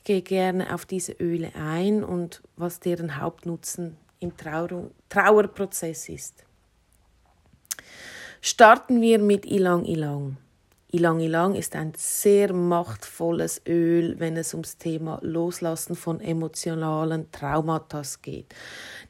Gehe 0.10 0.24
gerne 0.24 0.74
auf 0.74 0.88
diese 0.88 1.12
Öle 1.12 1.52
ein 1.54 2.04
und 2.04 2.42
was 2.56 2.80
deren 2.80 3.22
Hauptnutzen 3.22 3.96
im 4.20 4.36
Trauer 4.36 4.90
Trauerprozess 5.08 6.10
ist. 6.10 6.46
Starten 8.42 9.02
wir 9.02 9.20
mit 9.20 9.46
Ilang 9.46 9.86
Ilang. 9.86 10.38
Ilang 10.92 11.20
Ilang 11.20 11.54
ist 11.54 11.76
ein 11.76 11.94
sehr 11.96 12.54
machtvolles 12.54 13.62
Öl, 13.68 14.20
wenn 14.20 14.36
es 14.36 14.56
ums 14.56 14.80
Thema 14.80 15.20
Loslassen 15.22 15.96
von 15.96 16.22
emotionalen 16.22 17.32
Traumata 17.32 18.02
geht. 18.24 18.48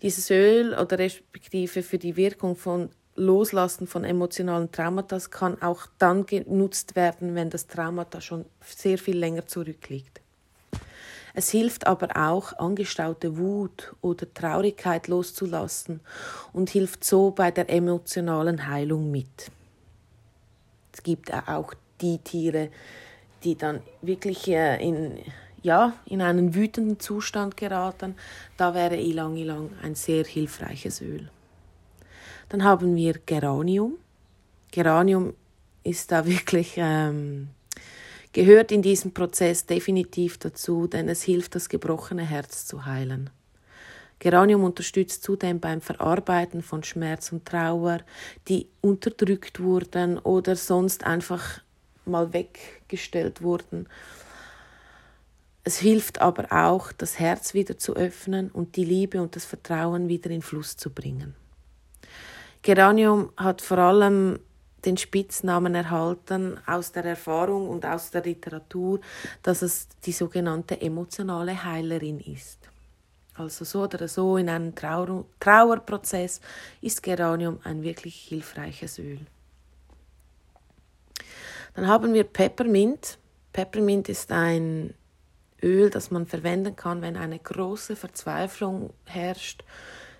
Dieses 0.02 0.30
Öl 0.30 0.74
oder 0.74 1.00
respektive 1.00 1.82
für 1.82 1.98
die 1.98 2.18
Wirkung 2.18 2.58
von 2.58 2.90
Loslassen 3.16 3.88
von 3.88 4.04
emotionalen 4.04 4.70
Traumata 4.70 5.18
kann 5.32 5.62
auch 5.62 5.88
dann 5.98 6.26
genutzt 6.26 6.98
werden, 6.98 7.36
wenn 7.36 7.50
das 7.50 7.68
Traumata 7.68 8.20
schon 8.20 8.44
sehr 8.60 8.98
viel 8.98 9.18
länger 9.18 9.48
zurückliegt. 9.48 10.20
Es 11.34 11.50
hilft 11.50 11.88
aber 11.88 12.10
auch, 12.16 12.54
angestaute 12.58 13.38
Wut 13.38 13.94
oder 14.02 14.32
Traurigkeit 14.34 15.08
loszulassen 15.08 16.02
und 16.54 16.70
hilft 16.70 17.04
so 17.04 17.32
bei 17.32 17.52
der 17.52 17.70
emotionalen 17.70 18.68
Heilung 18.68 19.12
mit. 19.12 19.52
Es 20.94 21.04
gibt 21.04 21.32
auch 21.34 21.74
die 22.02 22.18
Tiere, 22.20 22.70
die 23.44 23.56
dann 23.56 23.82
wirklich 24.02 24.48
äh, 24.48 24.86
in, 24.86 25.20
ja, 25.62 25.94
in 26.06 26.22
einen 26.22 26.56
wütenden 26.56 27.00
Zustand 27.00 27.58
geraten. 27.58 28.16
Da 28.58 28.74
wäre 28.74 28.98
Ilang 28.98 29.38
Ilang 29.38 29.72
ein 29.82 29.96
sehr 29.96 30.26
hilfreiches 30.26 31.02
Öl. 31.02 31.30
Dann 32.50 32.64
haben 32.64 32.96
wir 32.96 33.14
Geranium. 33.26 33.94
Geranium 34.72 35.34
ist 35.84 36.12
da 36.12 36.26
wirklich 36.26 36.74
ähm, 36.78 37.50
gehört 38.40 38.72
in 38.72 38.82
diesem 38.82 39.14
Prozess 39.14 39.66
definitiv 39.66 40.38
dazu, 40.38 40.88
denn 40.88 41.10
es 41.10 41.24
hilft, 41.24 41.56
das 41.56 41.68
gebrochene 41.68 42.26
Herz 42.26 42.66
zu 42.66 42.86
heilen. 42.86 43.30
Geranium 44.20 44.64
unterstützt 44.64 45.24
zudem 45.24 45.60
beim 45.60 45.82
Verarbeiten 45.82 46.62
von 46.62 46.82
Schmerz 46.84 47.34
und 47.34 47.44
Trauer, 47.44 48.00
die 48.48 48.70
unterdrückt 48.80 49.60
wurden 49.62 50.18
oder 50.20 50.56
sonst 50.56 51.04
einfach 51.04 51.60
mal 52.06 52.32
weggestellt 52.32 53.42
wurden. 53.42 53.90
Es 55.66 55.80
hilft 55.80 56.22
aber 56.22 56.46
auch, 56.50 56.94
das 56.94 57.20
Herz 57.20 57.54
wieder 57.54 57.78
zu 57.78 57.98
öffnen 57.98 58.52
und 58.52 58.78
die 58.78 58.86
Liebe 58.86 59.22
und 59.22 59.36
das 59.36 59.44
Vertrauen 59.44 60.08
wieder 60.08 60.30
in 60.30 60.42
Fluss 60.42 60.78
zu 60.78 60.92
bringen. 60.92 61.36
Geranium 62.62 63.34
hat 63.36 63.62
vor 63.62 63.80
allem 63.80 64.40
den 64.86 64.98
Spitznamen 64.98 65.76
erhalten 65.76 66.58
aus 66.66 66.92
der 66.92 67.06
Erfahrung 67.06 67.70
und 67.70 67.86
aus 67.86 68.12
der 68.12 68.24
Literatur, 68.24 69.00
dass 69.44 69.62
es 69.62 69.88
die 70.06 70.12
sogenannte 70.12 70.80
emotionale 70.82 71.64
Heilerin 71.64 72.20
ist. 72.20 72.60
Also 73.40 73.64
so 73.64 73.84
oder 73.84 74.08
so 74.08 74.36
in 74.36 74.50
einem 74.50 74.76
Trauer 74.76 75.26
Trauerprozess 75.40 76.42
ist 76.82 77.02
Geranium 77.02 77.60
ein 77.64 77.84
wirklich 77.84 78.16
hilfreiches 78.16 79.00
Öl. 79.00 79.20
Dann 81.74 81.88
haben 81.88 82.14
wir 82.14 82.26
Peppermint. 82.26 83.18
Peppermint 83.54 84.10
ist 84.10 84.32
ein 84.32 84.94
Öl, 85.64 85.90
das 85.90 86.12
man 86.12 86.26
verwenden 86.26 86.76
kann, 86.76 87.02
wenn 87.02 87.16
eine 87.16 87.40
große 87.40 87.96
Verzweiflung 87.96 88.94
herrscht, 89.06 89.64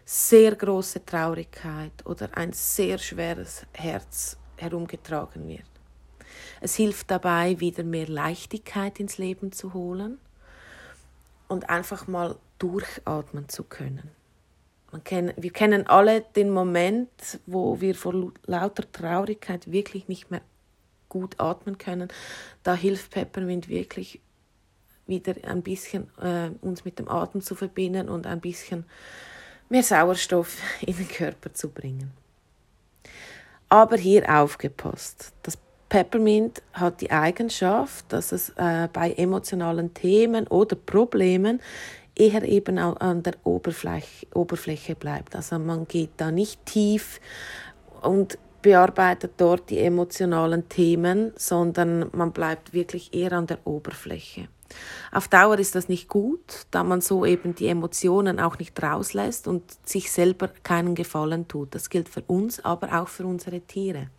sehr 0.06 0.56
große 0.56 1.06
Traurigkeit 1.06 1.92
oder 2.06 2.30
ein 2.36 2.54
sehr 2.54 2.98
schweres 2.98 3.66
Herz 3.74 4.39
herumgetragen 4.62 5.48
wird. 5.48 5.64
Es 6.62 6.76
hilft 6.76 7.10
dabei, 7.12 7.60
wieder 7.60 7.84
mehr 7.84 8.08
Leichtigkeit 8.08 9.00
ins 9.00 9.18
Leben 9.18 9.52
zu 9.52 9.74
holen 9.74 10.20
und 11.48 11.70
einfach 11.70 12.08
mal 12.08 12.36
durchatmen 12.60 13.50
zu 13.50 13.64
können. 13.64 14.12
Kenn, 15.04 15.34
wir 15.38 15.52
kennen 15.52 15.86
alle 15.88 16.22
den 16.22 16.50
Moment, 16.50 17.40
wo 17.46 17.80
wir 17.80 17.94
vor 17.94 18.34
lauter 18.46 18.92
Traurigkeit 18.92 19.72
wirklich 19.72 20.08
nicht 20.08 20.32
mehr 20.32 20.42
gut 21.10 21.40
atmen 21.40 21.78
können. 21.78 22.10
Da 22.64 22.74
hilft 22.74 23.12
Peppermint 23.12 23.70
wirklich 23.70 24.20
wieder 25.06 25.36
ein 25.44 25.62
bisschen 25.62 26.10
äh, 26.20 26.50
uns 26.62 26.86
mit 26.86 27.00
dem 27.00 27.08
Atem 27.08 27.42
zu 27.42 27.56
verbinden 27.56 28.10
und 28.10 28.26
ein 28.26 28.42
bisschen 28.42 28.86
mehr 29.70 29.84
Sauerstoff 29.84 30.58
in 30.82 30.96
den 30.96 31.08
Körper 31.08 31.54
zu 31.54 31.70
bringen. 31.70 32.12
Aber 33.70 33.98
hier 33.98 34.28
aufgepasst. 34.30 35.32
Das 35.44 35.58
Peppermint 35.90 36.62
hat 36.74 37.02
die 37.02 37.12
Eigenschaft, 37.12 38.06
dass 38.10 38.32
es 38.32 38.50
äh, 38.58 38.88
bei 38.92 39.12
emotionalen 39.12 39.94
Themen 39.94 40.48
oder 40.48 40.76
Problemen 40.76 41.62
eher 42.16 42.44
eben 42.44 42.78
an 42.78 43.24
der 43.24 43.34
Oberfläche, 43.44 44.28
Oberfläche 44.34 44.96
bleibt. 44.96 45.36
Also 45.36 45.58
man 45.58 45.88
geht 45.88 46.12
da 46.18 46.32
nicht 46.32 46.66
tief 46.66 47.20
und 48.02 48.38
bearbeitet 48.62 49.34
dort 49.38 49.70
die 49.70 49.80
emotionalen 49.80 50.68
Themen, 50.68 51.32
sondern 51.38 52.10
man 52.12 52.32
bleibt 52.34 52.74
wirklich 52.74 53.14
eher 53.14 53.32
an 53.32 53.48
der 53.48 53.66
Oberfläche. 53.66 54.50
Auf 55.12 55.28
Dauer 55.28 55.60
ist 55.60 55.76
das 55.76 55.90
nicht 55.90 56.08
gut, 56.08 56.66
da 56.72 56.84
man 56.84 57.02
so 57.02 57.26
eben 57.26 57.56
die 57.56 57.68
Emotionen 57.68 58.40
auch 58.40 58.60
nicht 58.60 58.82
rauslässt 58.82 59.48
und 59.48 59.64
sich 59.88 60.12
selber 60.12 60.50
keinen 60.64 60.96
Gefallen 60.96 61.48
tut. 61.48 61.76
Das 61.76 61.90
gilt 61.90 62.10
für 62.10 62.24
uns, 62.28 62.64
aber 62.64 63.02
auch 63.02 63.08
für 63.08 63.26
unsere 63.26 63.62
Tiere. 63.62 64.10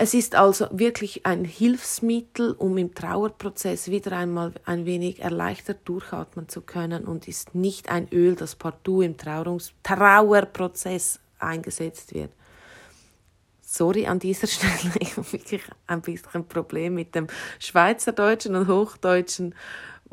Es 0.00 0.14
ist 0.14 0.36
also 0.36 0.68
wirklich 0.70 1.26
ein 1.26 1.44
Hilfsmittel, 1.44 2.52
um 2.52 2.78
im 2.78 2.94
Trauerprozess 2.94 3.90
wieder 3.90 4.12
einmal 4.12 4.52
ein 4.64 4.86
wenig 4.86 5.20
erleichtert 5.20 5.80
durchatmen 5.86 6.48
zu 6.48 6.60
können 6.60 7.04
und 7.04 7.26
ist 7.26 7.56
nicht 7.56 7.90
ein 7.90 8.06
Öl, 8.12 8.36
das 8.36 8.54
partout 8.54 9.02
im 9.02 9.16
Trauerprozess 9.16 11.18
eingesetzt 11.40 12.14
wird 12.14 12.30
sorry 13.68 14.06
an 14.06 14.18
dieser 14.18 14.46
Stelle, 14.48 14.94
ich 15.00 15.16
habe 15.16 15.32
wirklich 15.32 15.62
ein 15.86 16.00
bisschen 16.00 16.30
ein 16.32 16.48
Problem 16.48 16.94
mit 16.94 17.14
dem 17.14 17.26
schweizerdeutschen 17.58 18.56
und 18.56 18.68
hochdeutschen 18.68 19.54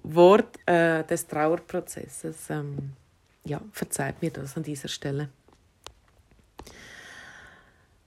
Wort 0.04 0.60
äh, 0.68 1.04
des 1.04 1.28
Trauerprozesses. 1.28 2.50
Ähm, 2.50 2.94
ja, 3.46 3.62
verzeiht 3.72 4.22
mir 4.22 4.32
das 4.32 4.58
an 4.58 4.64
dieser 4.64 4.88
Stelle. 4.88 5.30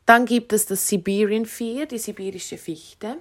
Dann 0.05 0.27
gibt 0.27 0.53
es 0.53 0.67
das 0.67 0.87
Siberian 0.87 1.47
Fear, 1.47 1.87
die 1.87 1.99
sibirische 1.99 2.59
Fichte. 2.59 3.17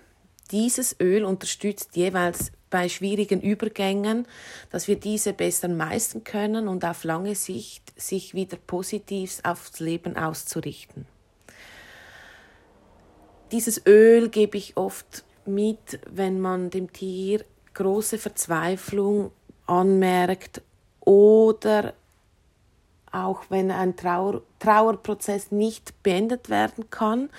Dieses 0.51 0.95
Öl 0.99 1.25
unterstützt 1.25 1.95
jeweils 1.95 2.51
bei 2.69 2.89
schwierigen 2.89 3.41
Übergängen, 3.41 4.25
dass 4.69 4.87
wir 4.87 4.97
diese 4.97 5.33
besser 5.33 5.67
meistern 5.67 6.23
können 6.23 6.67
und 6.67 6.83
auf 6.85 7.03
lange 7.03 7.35
Sicht 7.35 7.99
sich 7.99 8.33
wieder 8.33 8.57
positiv 8.57 9.39
aufs 9.43 9.79
Leben 9.79 10.15
auszurichten. 10.17 11.05
Dieses 13.51 13.85
Öl 13.85 14.29
gebe 14.29 14.57
ich 14.57 14.75
oft 14.75 15.23
mit, 15.45 15.99
wenn 16.09 16.41
man 16.41 16.69
dem 16.69 16.91
Tier 16.91 17.45
große 17.73 18.17
Verzweiflung 18.17 19.31
anmerkt 19.65 20.61
oder 20.99 21.93
auch 23.11 23.43
wenn 23.49 23.71
ein 23.71 23.95
Trauer, 23.95 24.41
Trauerprozess 24.59 25.51
nicht 25.51 26.03
beendet 26.03 26.49
werden 26.49 26.89
kann, 26.89 27.29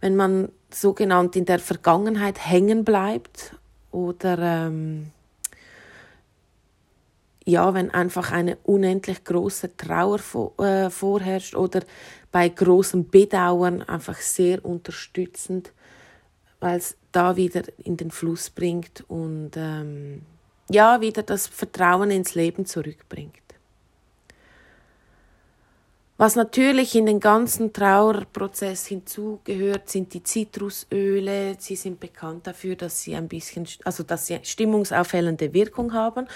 wenn 0.00 0.16
man 0.16 0.50
sogenannt 0.70 1.34
in 1.34 1.46
der 1.46 1.58
Vergangenheit 1.60 2.46
hängen 2.46 2.84
bleibt 2.84 3.54
oder 3.90 4.38
ähm, 4.38 5.12
ja, 7.46 7.72
wenn 7.72 7.90
einfach 7.90 8.30
eine 8.30 8.58
unendlich 8.64 9.24
große 9.24 9.74
Trauer 9.78 10.20
äh, 10.58 10.90
vorherrscht 10.90 11.54
oder 11.54 11.80
bei 12.30 12.48
großem 12.48 13.08
Bedauern 13.08 13.82
einfach 13.82 14.18
sehr 14.20 14.64
unterstützend, 14.64 15.72
weil 16.60 16.78
es 16.78 16.96
da 17.12 17.36
wieder 17.36 17.62
in 17.78 17.96
den 17.96 18.10
Fluss 18.10 18.50
bringt 18.50 19.04
und 19.08 19.52
ähm, 19.56 20.22
ja, 20.70 21.00
wieder 21.00 21.22
das 21.22 21.46
Vertrauen 21.46 22.10
ins 22.10 22.34
Leben 22.34 22.66
zurückbringt. 22.66 23.48
Was 26.20 26.34
natürlich 26.34 26.96
in 26.96 27.06
den 27.06 27.20
ganzen 27.20 27.72
Trauerprozess 27.72 28.86
hinzugehört, 28.86 29.88
sind 29.88 30.12
die 30.12 30.24
Zitrusöle. 30.24 31.54
Sie 31.60 31.76
sind 31.76 32.00
bekannt 32.00 32.48
dafür, 32.48 32.74
dass 32.74 33.02
sie 33.02 33.14
ein 33.14 33.28
bisschen, 33.28 33.68
also 33.84 34.02
dass 34.02 34.26
sie 34.26 34.40
stimmungsaufhellende 34.42 35.54
Wirkung 35.54 35.92
haben. 35.92 36.26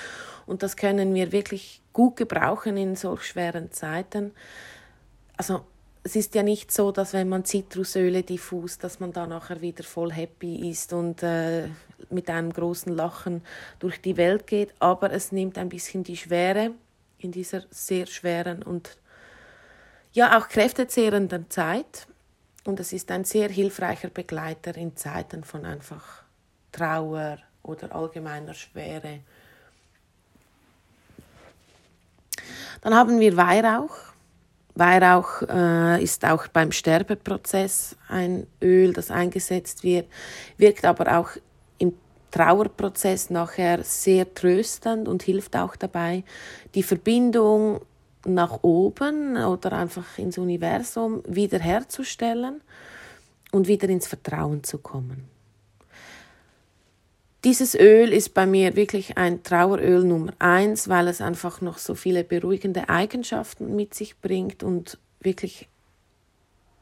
Und 0.46 0.62
das 0.62 0.76
können 0.76 1.12
wir 1.14 1.32
wirklich 1.32 1.82
gut 1.92 2.14
gebrauchen 2.14 2.76
in 2.76 2.94
solch 2.94 3.24
schweren 3.24 3.72
Zeiten. 3.72 4.30
Also 5.36 5.64
es 6.04 6.16
ist 6.16 6.34
ja 6.34 6.42
nicht 6.42 6.72
so, 6.72 6.90
dass 6.90 7.12
wenn 7.12 7.28
man 7.28 7.44
Zitrusöle 7.44 8.22
diffus, 8.22 8.78
dass 8.78 8.98
man 8.98 9.12
da 9.12 9.26
nachher 9.26 9.60
wieder 9.60 9.84
voll 9.84 10.12
happy 10.12 10.70
ist 10.70 10.92
und 10.92 11.22
äh, 11.22 11.68
mit 12.10 12.28
einem 12.28 12.52
großen 12.52 12.94
Lachen 12.94 13.42
durch 13.78 14.00
die 14.00 14.16
Welt 14.16 14.46
geht, 14.46 14.74
aber 14.80 15.12
es 15.12 15.30
nimmt 15.30 15.58
ein 15.58 15.68
bisschen 15.68 16.02
die 16.02 16.16
Schwere 16.16 16.72
in 17.18 17.30
dieser 17.30 17.62
sehr 17.70 18.06
schweren 18.06 18.62
und 18.62 18.96
ja 20.12 20.36
auch 20.36 20.48
kräftezehrenden 20.48 21.48
Zeit 21.50 22.08
und 22.64 22.80
es 22.80 22.92
ist 22.92 23.10
ein 23.10 23.24
sehr 23.24 23.48
hilfreicher 23.48 24.08
Begleiter 24.08 24.76
in 24.76 24.96
Zeiten 24.96 25.44
von 25.44 25.64
einfach 25.64 26.22
Trauer 26.72 27.38
oder 27.62 27.94
allgemeiner 27.94 28.54
Schwere. 28.54 29.20
Dann 32.80 32.94
haben 32.94 33.20
wir 33.20 33.36
Weihrauch. 33.36 34.11
Weihrauch 34.74 35.42
äh, 35.42 36.02
ist 36.02 36.24
auch 36.24 36.48
beim 36.48 36.72
Sterbeprozess 36.72 37.96
ein 38.08 38.46
Öl, 38.62 38.92
das 38.92 39.10
eingesetzt 39.10 39.84
wird, 39.84 40.06
wirkt 40.56 40.84
aber 40.84 41.18
auch 41.18 41.30
im 41.78 41.92
Trauerprozess 42.30 43.28
nachher 43.30 43.84
sehr 43.84 44.32
tröstend 44.32 45.08
und 45.08 45.22
hilft 45.22 45.56
auch 45.56 45.76
dabei, 45.76 46.24
die 46.74 46.82
Verbindung 46.82 47.82
nach 48.24 48.62
oben 48.62 49.36
oder 49.36 49.72
einfach 49.72 50.18
ins 50.18 50.38
Universum 50.38 51.22
wiederherzustellen 51.26 52.60
und 53.50 53.68
wieder 53.68 53.88
ins 53.88 54.06
Vertrauen 54.06 54.64
zu 54.64 54.78
kommen. 54.78 55.31
Dieses 57.44 57.74
Öl 57.74 58.12
ist 58.12 58.34
bei 58.34 58.46
mir 58.46 58.76
wirklich 58.76 59.16
ein 59.18 59.42
Traueröl 59.42 60.04
Nummer 60.04 60.32
eins, 60.38 60.88
weil 60.88 61.08
es 61.08 61.20
einfach 61.20 61.60
noch 61.60 61.78
so 61.78 61.96
viele 61.96 62.22
beruhigende 62.22 62.88
Eigenschaften 62.88 63.74
mit 63.74 63.94
sich 63.94 64.20
bringt 64.20 64.62
und 64.62 64.96
wirklich 65.20 65.68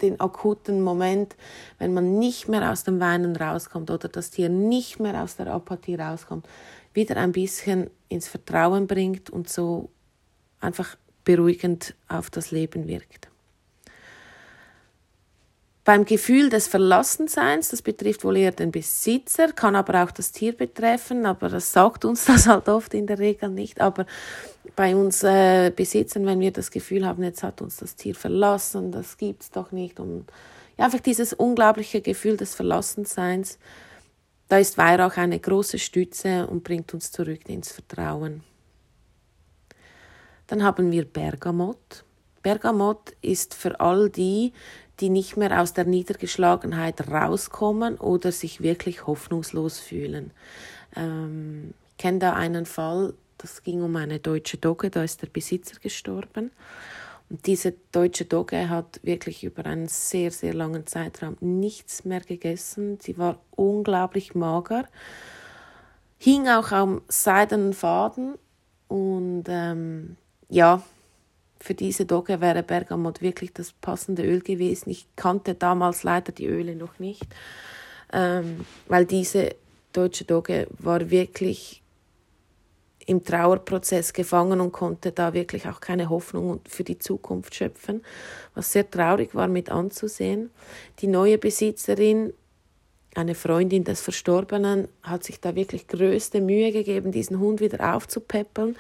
den 0.03 0.21
akuten 0.21 0.83
Moment, 0.83 1.35
wenn 1.79 1.95
man 1.95 2.19
nicht 2.19 2.49
mehr 2.49 2.71
aus 2.71 2.85
dem 2.85 3.01
Weinen 3.01 3.37
rauskommt 3.37 3.91
oder 3.91 4.09
das 4.09 4.31
Tier 4.31 4.51
nicht 4.51 5.01
mehr 5.01 5.23
aus 5.23 5.37
der 5.37 5.47
Apathie 5.47 5.95
rauskommt, 5.95 6.47
wieder 6.93 7.17
ein 7.17 7.33
bisschen 7.33 7.89
ins 8.11 8.29
Vertrauen 8.29 8.87
bringt 8.87 9.31
und 9.31 9.49
so 9.49 9.89
einfach 10.61 10.97
beruhigend 11.25 11.95
auf 12.07 12.29
das 12.29 12.51
Leben 12.51 12.87
wirkt. 12.87 13.31
Beim 15.91 16.05
Gefühl 16.05 16.51
des 16.51 16.69
Verlassenseins, 16.69 17.71
das 17.71 17.83
betrifft 17.83 18.23
wohl 18.23 18.37
eher 18.37 18.53
den 18.53 18.71
Besitzer, 18.71 19.53
kann 19.53 19.75
aber 19.75 20.05
auch 20.05 20.13
das 20.13 20.31
Tier 20.31 20.57
betreffen, 20.57 21.27
aber 21.27 21.49
das 21.49 21.73
sagt 21.73 22.05
uns 22.05 22.25
das 22.27 22.47
halt 22.47 22.69
oft 22.69 22.95
in 22.95 23.09
der 23.09 23.19
Regel 23.19 23.49
nicht. 23.49 23.81
Aber 23.81 24.07
bei 24.77 24.95
uns 24.95 25.25
äh, 25.25 25.73
Besitzern, 25.75 26.27
wenn 26.27 26.39
wir 26.39 26.53
das 26.53 26.71
Gefühl 26.71 27.05
haben, 27.05 27.25
jetzt 27.25 27.43
hat 27.43 27.61
uns 27.61 27.79
das 27.79 27.97
Tier 27.97 28.15
verlassen, 28.15 28.93
das 28.93 29.17
gibt 29.17 29.43
es 29.43 29.51
doch 29.51 29.73
nicht. 29.73 29.99
Und 29.99 30.27
ja, 30.79 30.85
einfach 30.85 31.01
dieses 31.01 31.33
unglaubliche 31.33 32.01
Gefühl 32.03 32.37
des 32.37 32.55
Verlassenseins, 32.55 33.59
da 34.47 34.59
ist 34.59 34.79
Weihrauch 34.79 35.17
eine 35.17 35.41
große 35.41 35.81
Stütze 35.81 36.47
und 36.47 36.63
bringt 36.63 36.95
uns 36.95 37.11
zurück 37.11 37.49
ins 37.49 37.73
Vertrauen. 37.73 38.45
Dann 40.47 40.63
haben 40.63 40.93
wir 40.93 41.05
Bergamot. 41.05 42.05
Bergamot 42.43 43.13
ist 43.21 43.55
für 43.55 43.81
all 43.81 44.09
die, 44.09 44.53
die 45.01 45.11
nicht 45.11 45.37
mehr 45.37 45.61
aus 45.61 45.73
der 45.73 45.85
Niedergeschlagenheit 45.85 47.09
rauskommen 47.09 47.97
oder 47.97 48.33
sich 48.33 48.63
wirklich 48.63 49.07
hoffnungslos 49.07 49.79
fühlen. 49.79 50.31
Ähm, 50.97 51.75
ich 51.91 51.97
kenne 51.97 52.19
da 52.19 52.33
einen 52.35 52.67
Fall, 52.67 53.15
das 53.39 53.63
ging 53.63 53.83
um 53.83 53.97
eine 53.97 54.19
deutsche 54.19 54.59
Dogge, 54.59 54.91
da 54.91 55.03
ist 55.03 55.23
der 55.23 55.29
Besitzer 55.29 55.79
gestorben. 55.81 56.51
Und 57.31 57.47
diese 57.47 57.75
deutsche 57.93 58.25
Dogge 58.25 58.69
hat 58.69 59.01
wirklich 59.03 59.45
über 59.45 59.65
einen 59.65 59.87
sehr, 59.87 60.31
sehr 60.33 60.53
langen 60.53 60.87
Zeitraum 60.87 61.37
nichts 61.41 62.05
mehr 62.05 62.21
gegessen. 62.21 62.99
Sie 63.01 63.19
war 63.19 63.41
unglaublich 63.53 64.35
mager, 64.35 64.87
hing 66.19 66.49
auch 66.49 66.73
am 66.73 67.03
seidenen 67.09 67.73
Faden 67.73 68.35
und 68.89 69.45
ähm, 69.49 70.17
ja, 70.49 70.83
für 71.61 71.75
diese 71.75 72.07
Dogge 72.07 72.41
wäre 72.41 72.63
Bergamot 72.63 73.21
wirklich 73.21 73.53
das 73.53 73.73
passende 73.73 74.25
Öl 74.25 74.41
gewesen. 74.41 74.91
Ich 74.91 75.07
kannte 75.15 75.55
damals 75.55 76.03
leider 76.03 76.33
die 76.33 76.47
Öle 76.47 76.75
noch 76.75 76.99
nicht, 76.99 77.27
ähm, 78.13 78.65
weil 78.89 79.05
diese 79.05 79.55
deutsche 79.93 80.25
Dogge 80.25 80.67
war 80.79 81.11
wirklich 81.11 81.83
im 83.07 83.25
Trauerprozess 83.25 84.13
gefangen 84.13 84.61
und 84.61 84.73
konnte 84.73 85.13
da 85.13 85.35
wirklich 85.35 85.67
auch 85.67 85.81
keine 85.81 86.09
Hoffnung 86.09 86.61
für 86.67 86.85
die 86.85 86.99
Zukunft 86.99 87.55
schöpfen, 87.55 88.03
was 88.55 88.73
sehr 88.73 88.89
traurig 88.89 89.35
war 89.35 89.49
mit 89.49 89.71
anzusehen. 89.71 90.51
Die 91.01 91.09
neue 91.09 91.37
Besitzerin, 91.37 92.33
eine 93.15 93.35
Freundin 93.35 93.85
des 93.85 94.01
Verstorbenen, 94.01 94.89
hat 95.03 95.25
sich 95.25 95.41
da 95.41 95.55
wirklich 95.57 95.89
größte 95.89 96.41
Mühe 96.41 96.73
gegeben, 96.73 97.11
diesen 97.11 97.41
Hund 97.41 97.61
wieder 97.61 97.97
aufzupäppeln. 97.97 98.77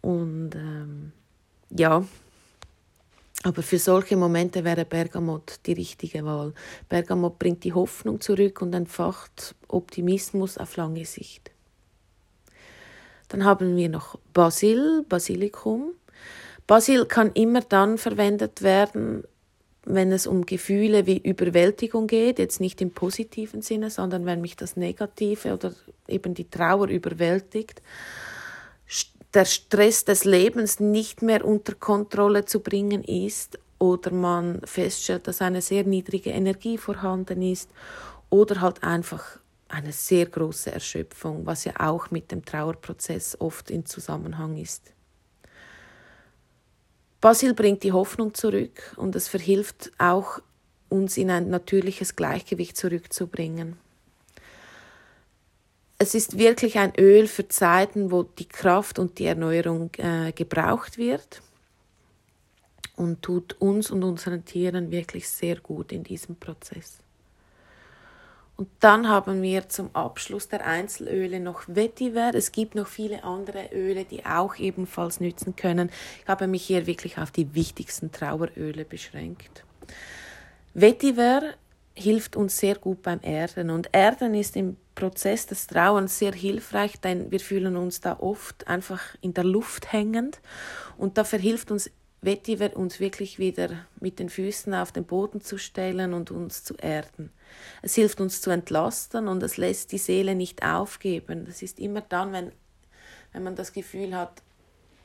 Und 0.00 0.54
ähm, 0.54 1.12
ja, 1.76 2.04
aber 3.44 3.62
für 3.62 3.78
solche 3.78 4.16
Momente 4.16 4.64
wäre 4.64 4.84
Bergamot 4.84 5.58
die 5.66 5.72
richtige 5.72 6.24
Wahl. 6.24 6.52
Bergamot 6.88 7.38
bringt 7.38 7.64
die 7.64 7.72
Hoffnung 7.72 8.20
zurück 8.20 8.62
und 8.62 8.72
entfacht 8.72 9.54
Optimismus 9.68 10.58
auf 10.58 10.76
lange 10.76 11.04
Sicht. 11.04 11.50
Dann 13.28 13.44
haben 13.44 13.76
wir 13.76 13.88
noch 13.88 14.18
Basil, 14.32 15.04
Basilikum. 15.08 15.92
Basil 16.66 17.06
kann 17.06 17.32
immer 17.34 17.62
dann 17.62 17.98
verwendet 17.98 18.62
werden, 18.62 19.24
wenn 19.84 20.12
es 20.12 20.28
um 20.28 20.46
Gefühle 20.46 21.06
wie 21.06 21.18
Überwältigung 21.18 22.06
geht, 22.06 22.38
jetzt 22.38 22.60
nicht 22.60 22.80
im 22.80 22.92
positiven 22.92 23.62
Sinne, 23.62 23.90
sondern 23.90 24.26
wenn 24.26 24.40
mich 24.40 24.54
das 24.54 24.76
Negative 24.76 25.54
oder 25.54 25.72
eben 26.06 26.34
die 26.34 26.48
Trauer 26.48 26.86
überwältigt 26.86 27.82
der 29.34 29.44
Stress 29.44 30.04
des 30.04 30.24
Lebens 30.24 30.80
nicht 30.80 31.22
mehr 31.22 31.44
unter 31.44 31.74
Kontrolle 31.74 32.44
zu 32.44 32.60
bringen 32.60 33.02
ist 33.02 33.58
oder 33.78 34.12
man 34.12 34.60
feststellt, 34.64 35.26
dass 35.26 35.40
eine 35.40 35.62
sehr 35.62 35.84
niedrige 35.84 36.30
Energie 36.30 36.78
vorhanden 36.78 37.42
ist 37.42 37.70
oder 38.30 38.60
halt 38.60 38.82
einfach 38.82 39.38
eine 39.68 39.92
sehr 39.92 40.26
große 40.26 40.70
Erschöpfung, 40.70 41.46
was 41.46 41.64
ja 41.64 41.72
auch 41.78 42.10
mit 42.10 42.30
dem 42.30 42.44
Trauerprozess 42.44 43.40
oft 43.40 43.70
in 43.70 43.86
Zusammenhang 43.86 44.58
ist. 44.58 44.92
Basil 47.20 47.54
bringt 47.54 47.82
die 47.82 47.92
Hoffnung 47.92 48.34
zurück 48.34 48.94
und 48.96 49.16
es 49.16 49.28
verhilft 49.28 49.92
auch, 49.98 50.40
uns 50.88 51.16
in 51.16 51.30
ein 51.30 51.48
natürliches 51.48 52.16
Gleichgewicht 52.16 52.76
zurückzubringen. 52.76 53.78
Es 56.02 56.16
ist 56.16 56.36
wirklich 56.36 56.80
ein 56.80 56.92
Öl 56.98 57.28
für 57.28 57.46
Zeiten, 57.46 58.10
wo 58.10 58.24
die 58.24 58.48
Kraft 58.48 58.98
und 58.98 59.20
die 59.20 59.26
Erneuerung 59.26 59.88
äh, 59.98 60.32
gebraucht 60.32 60.98
wird 60.98 61.42
und 62.96 63.22
tut 63.22 63.54
uns 63.60 63.88
und 63.88 64.02
unseren 64.02 64.44
Tieren 64.44 64.90
wirklich 64.90 65.28
sehr 65.28 65.60
gut 65.60 65.92
in 65.92 66.02
diesem 66.02 66.34
Prozess. 66.34 66.98
Und 68.56 68.68
dann 68.80 69.08
haben 69.08 69.42
wir 69.42 69.68
zum 69.68 69.94
Abschluss 69.94 70.48
der 70.48 70.66
Einzelöle 70.66 71.38
noch 71.38 71.62
Vetiver. 71.68 72.32
Es 72.34 72.50
gibt 72.50 72.74
noch 72.74 72.88
viele 72.88 73.22
andere 73.22 73.68
Öle, 73.72 74.04
die 74.04 74.26
auch 74.26 74.56
ebenfalls 74.56 75.20
nützen 75.20 75.54
können. 75.54 75.88
Ich 76.20 76.26
habe 76.26 76.48
mich 76.48 76.64
hier 76.64 76.88
wirklich 76.88 77.18
auf 77.18 77.30
die 77.30 77.54
wichtigsten 77.54 78.10
Traueröle 78.10 78.84
beschränkt. 78.84 79.62
Vetiver 80.74 81.42
hilft 81.94 82.34
uns 82.34 82.58
sehr 82.58 82.74
gut 82.74 83.02
beim 83.02 83.20
Erden. 83.22 83.70
Und 83.70 83.90
Erden 83.92 84.34
ist 84.34 84.56
im 84.56 84.78
Prozess 84.94 85.46
des 85.46 85.66
Trauens 85.66 86.18
sehr 86.18 86.32
hilfreich, 86.32 87.00
denn 87.00 87.30
wir 87.30 87.40
fühlen 87.40 87.76
uns 87.76 88.00
da 88.00 88.18
oft 88.18 88.68
einfach 88.68 89.00
in 89.20 89.34
der 89.34 89.44
Luft 89.44 89.92
hängend. 89.92 90.40
Und 90.96 91.18
da 91.18 91.24
verhilft 91.24 91.70
uns 91.70 91.90
Vetiver, 92.20 92.76
uns 92.76 93.00
wirklich 93.00 93.40
wieder 93.40 93.70
mit 93.98 94.20
den 94.20 94.28
Füßen 94.28 94.72
auf 94.74 94.92
den 94.92 95.04
Boden 95.04 95.40
zu 95.40 95.58
stellen 95.58 96.14
und 96.14 96.30
uns 96.30 96.62
zu 96.62 96.74
erden. 96.76 97.32
Es 97.82 97.96
hilft 97.96 98.20
uns 98.20 98.40
zu 98.40 98.50
entlasten 98.50 99.26
und 99.26 99.42
es 99.42 99.56
lässt 99.56 99.90
die 99.90 99.98
Seele 99.98 100.36
nicht 100.36 100.62
aufgeben. 100.64 101.44
Das 101.46 101.62
ist 101.62 101.80
immer 101.80 102.00
dann, 102.00 102.32
wenn, 102.32 102.52
wenn 103.32 103.42
man 103.42 103.56
das 103.56 103.72
Gefühl 103.72 104.16
hat, 104.16 104.42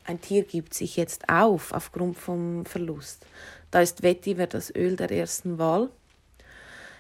ein 0.04 0.22
Tier 0.22 0.44
gibt 0.44 0.74
sich 0.74 0.96
jetzt 0.96 1.28
auf 1.28 1.74
aufgrund 1.74 2.18
vom 2.18 2.66
Verlust. 2.66 3.26
Da 3.72 3.82
ist 3.82 4.04
Vetiver 4.04 4.48
das 4.48 4.74
Öl 4.74 4.96
der 4.96 5.12
ersten 5.12 5.58
Wahl. 5.58 5.90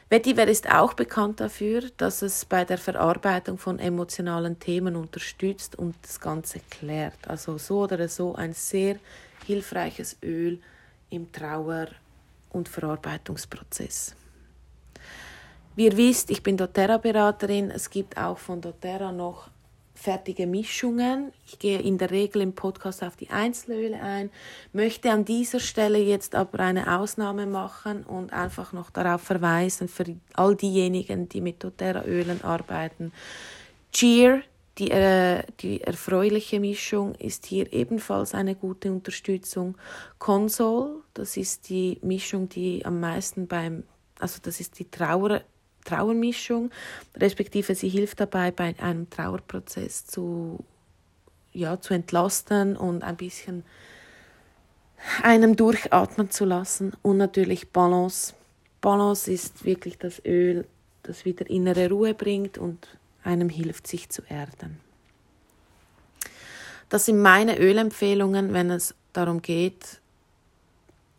Vetiver 0.10 0.48
ist 0.48 0.70
auch 0.72 0.94
bekannt 0.94 1.42
dafür, 1.42 1.82
dass 1.98 2.22
es 2.22 2.46
bei 2.46 2.64
der 2.64 2.78
Verarbeitung 2.78 3.58
von 3.58 3.78
emotionalen 3.78 4.58
Themen 4.58 4.96
unterstützt 4.96 5.78
und 5.78 5.96
das 6.02 6.22
Ganze 6.22 6.62
klärt. 6.70 7.28
Also 7.28 7.58
so 7.58 7.82
oder 7.82 8.08
so 8.08 8.34
ein 8.34 8.54
sehr 8.54 9.00
hilfreiches 9.46 10.16
Öl 10.24 10.60
im 11.10 11.30
Trauer- 11.34 11.90
und 12.52 12.70
Verarbeitungsprozess. 12.70 14.16
Wie 15.76 15.86
ihr 15.86 15.98
wisst, 15.98 16.32
ich 16.32 16.42
bin 16.42 16.56
doTERRA-Beraterin. 16.56 17.70
Es 17.70 17.90
gibt 17.90 18.18
auch 18.18 18.38
von 18.38 18.62
doTERRA 18.62 19.12
noch 19.12 19.50
fertige 19.98 20.46
Mischungen. 20.46 21.34
Ich 21.48 21.60
gehe 21.60 21.80
in 21.80 21.98
der 21.98 22.12
Regel 22.12 22.42
im 22.44 22.54
Podcast 22.54 23.04
auf 23.04 23.16
die 23.16 23.30
Einzelöle 23.30 24.00
ein, 24.02 24.30
möchte 24.72 25.12
an 25.12 25.26
dieser 25.26 25.60
Stelle 25.60 25.98
jetzt 25.98 26.36
aber 26.36 26.60
eine 26.60 27.00
Ausnahme 27.00 27.48
machen 27.48 28.04
und 28.04 28.32
einfach 28.32 28.74
noch 28.74 28.92
darauf 28.92 29.22
verweisen 29.22 29.88
für 29.88 30.06
all 30.34 30.56
diejenigen, 30.56 31.28
die 31.28 31.42
mit 31.42 31.64
doTERRA-Ölen 31.64 32.44
arbeiten. 32.44 33.12
Cheer, 33.92 34.44
die, 34.78 34.92
äh, 34.92 35.44
die 35.62 35.82
erfreuliche 35.82 36.60
Mischung, 36.60 37.16
ist 37.16 37.48
hier 37.48 37.74
ebenfalls 37.74 38.36
eine 38.36 38.56
gute 38.56 38.92
Unterstützung. 38.92 39.76
Console, 40.20 41.02
das 41.16 41.36
ist 41.38 41.70
die 41.70 41.98
Mischung, 42.04 42.48
die 42.50 42.86
am 42.86 43.00
meisten 43.00 43.48
beim, 43.48 43.84
also 44.20 44.40
das 44.44 44.60
ist 44.60 44.78
die 44.78 44.90
Trauer 44.90 45.42
Trauermischung, 45.88 46.72
respektive 47.16 47.74
sie 47.74 47.90
hilft 47.90 48.20
dabei, 48.20 48.52
bei 48.52 48.76
einem 48.80 49.10
Trauerprozess 49.10 50.06
zu, 50.06 50.60
ja, 51.54 51.80
zu 51.82 51.94
entlasten 51.94 52.78
und 52.78 53.04
ein 53.04 53.18
bisschen 53.18 53.64
einem 55.24 55.56
durchatmen 55.56 56.30
zu 56.30 56.46
lassen. 56.46 56.94
Und 57.02 57.18
natürlich 57.18 57.72
Balance. 57.72 58.34
Balance 58.82 59.32
ist 59.32 59.66
wirklich 59.66 59.98
das 59.98 60.22
Öl, 60.26 60.66
das 61.04 61.26
wieder 61.26 61.50
innere 61.50 61.90
Ruhe 61.90 62.14
bringt 62.14 62.58
und 62.58 62.88
einem 63.24 63.50
hilft, 63.50 63.88
sich 63.88 64.10
zu 64.10 64.22
erden. 64.30 64.80
Das 66.90 67.06
sind 67.06 67.22
meine 67.22 67.60
Ölempfehlungen, 67.60 68.54
wenn 68.54 68.72
es 68.72 68.96
darum 69.12 69.42
geht, 69.42 70.00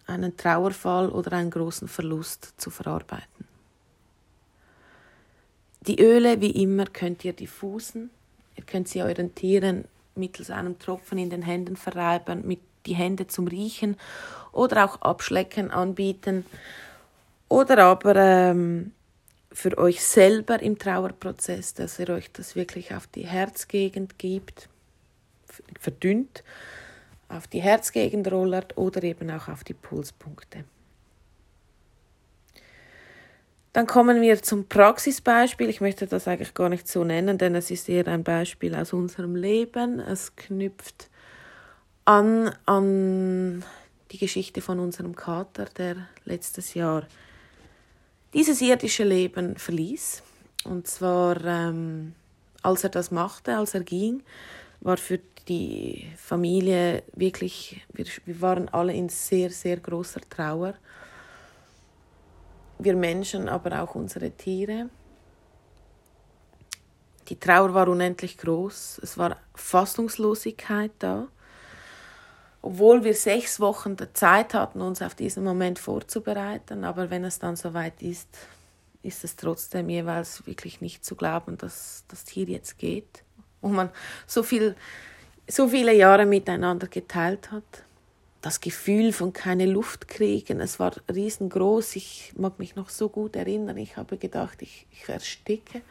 einen 0.06 0.36
Trauerfall 0.36 1.10
oder 1.10 1.32
einen 1.32 1.50
großen 1.50 1.88
Verlust 1.88 2.54
zu 2.56 2.70
verarbeiten. 2.70 3.37
Die 5.88 6.00
Öle, 6.02 6.42
wie 6.42 6.50
immer, 6.50 6.84
könnt 6.84 7.24
ihr 7.24 7.32
diffusen. 7.32 8.10
Ihr 8.56 8.64
könnt 8.64 8.88
sie 8.88 9.02
euren 9.02 9.34
Tieren 9.34 9.86
mittels 10.14 10.50
einem 10.50 10.78
Tropfen 10.78 11.16
in 11.16 11.30
den 11.30 11.42
Händen 11.42 11.76
verreiben, 11.76 12.46
mit 12.46 12.60
die 12.84 12.94
Hände 12.94 13.26
zum 13.26 13.46
Riechen 13.46 13.96
oder 14.52 14.84
auch 14.84 15.00
Abschlecken 15.00 15.70
anbieten. 15.70 16.44
Oder 17.48 17.78
aber 17.84 18.16
ähm, 18.16 18.92
für 19.50 19.78
euch 19.78 20.04
selber 20.04 20.60
im 20.60 20.78
Trauerprozess, 20.78 21.72
dass 21.72 21.98
ihr 21.98 22.10
euch 22.10 22.30
das 22.32 22.54
wirklich 22.54 22.94
auf 22.94 23.06
die 23.06 23.26
Herzgegend 23.26 24.18
gibt, 24.18 24.68
verdünnt, 25.80 26.44
auf 27.30 27.46
die 27.46 27.62
Herzgegend 27.62 28.30
rollert 28.30 28.76
oder 28.76 29.02
eben 29.02 29.30
auch 29.30 29.48
auf 29.48 29.64
die 29.64 29.74
Pulspunkte. 29.74 30.64
Dann 33.72 33.86
kommen 33.86 34.22
wir 34.22 34.42
zum 34.42 34.66
Praxisbeispiel. 34.66 35.68
Ich 35.68 35.80
möchte 35.80 36.06
das 36.06 36.26
eigentlich 36.26 36.54
gar 36.54 36.68
nicht 36.68 36.88
so 36.88 37.04
nennen, 37.04 37.38
denn 37.38 37.54
es 37.54 37.70
ist 37.70 37.88
eher 37.88 38.08
ein 38.08 38.24
Beispiel 38.24 38.74
aus 38.74 38.92
unserem 38.92 39.36
Leben. 39.36 40.00
Es 40.00 40.34
knüpft 40.36 41.10
an 42.04 42.54
an 42.64 43.62
die 44.10 44.18
Geschichte 44.18 44.62
von 44.62 44.80
unserem 44.80 45.14
Kater, 45.14 45.66
der 45.66 45.96
letztes 46.24 46.74
Jahr 46.74 47.06
dieses 48.32 48.60
irdische 48.60 49.04
Leben 49.04 49.56
verließ. 49.56 50.22
Und 50.64 50.86
zwar, 50.86 51.42
ähm, 51.44 52.14
als 52.62 52.84
er 52.84 52.90
das 52.90 53.10
machte, 53.10 53.56
als 53.56 53.74
er 53.74 53.82
ging, 53.82 54.22
war 54.80 54.96
für 54.96 55.20
die 55.48 56.06
Familie 56.16 57.02
wirklich, 57.14 57.84
wir, 57.92 58.06
wir 58.24 58.40
waren 58.40 58.68
alle 58.68 58.94
in 58.94 59.08
sehr, 59.08 59.50
sehr 59.50 59.78
großer 59.78 60.20
Trauer 60.28 60.74
wir 62.78 62.96
Menschen, 62.96 63.48
aber 63.48 63.82
auch 63.82 63.94
unsere 63.94 64.30
Tiere. 64.30 64.88
Die 67.28 67.38
Trauer 67.38 67.74
war 67.74 67.88
unendlich 67.88 68.38
groß, 68.38 69.00
es 69.02 69.18
war 69.18 69.36
Fassungslosigkeit 69.54 70.92
da. 70.98 71.28
Obwohl 72.62 73.04
wir 73.04 73.14
sechs 73.14 73.60
Wochen 73.60 73.96
Zeit 74.14 74.54
hatten, 74.54 74.80
uns 74.80 75.02
auf 75.02 75.14
diesen 75.14 75.44
Moment 75.44 75.78
vorzubereiten, 75.78 76.84
aber 76.84 77.10
wenn 77.10 77.24
es 77.24 77.38
dann 77.38 77.54
soweit 77.54 78.02
ist, 78.02 78.28
ist 79.02 79.24
es 79.24 79.36
trotzdem 79.36 79.88
jeweils 79.88 80.44
wirklich 80.46 80.80
nicht 80.80 81.04
zu 81.04 81.14
glauben, 81.14 81.56
dass 81.56 82.04
das 82.08 82.24
Tier 82.24 82.46
jetzt 82.46 82.78
geht. 82.78 83.22
Und 83.60 83.72
man 83.72 83.90
so, 84.26 84.42
viel, 84.42 84.74
so 85.48 85.68
viele 85.68 85.94
Jahre 85.94 86.26
miteinander 86.26 86.88
geteilt 86.88 87.52
hat 87.52 87.84
das 88.40 88.60
Gefühl 88.60 89.12
von 89.12 89.32
keine 89.32 89.66
Luft 89.66 90.08
kriegen. 90.08 90.60
Es 90.60 90.78
war 90.78 90.92
riesengroß. 91.12 91.96
Ich 91.96 92.32
mag 92.36 92.58
mich 92.58 92.76
noch 92.76 92.88
so 92.88 93.08
gut 93.08 93.34
erinnern. 93.34 93.76
Ich 93.76 93.96
habe 93.96 94.16
gedacht, 94.16 94.62
ich, 94.62 94.86
ich 94.92 95.08
ersticke. 95.08 95.82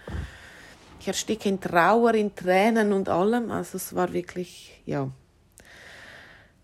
Ich 0.99 1.07
ersticke 1.07 1.49
in 1.49 1.59
Trauer, 1.59 2.13
in 2.13 2.33
Tränen 2.33 2.93
und 2.93 3.09
allem. 3.09 3.51
Also 3.51 3.77
es 3.77 3.93
war 3.93 4.13
wirklich, 4.13 4.81
ja, 4.85 5.09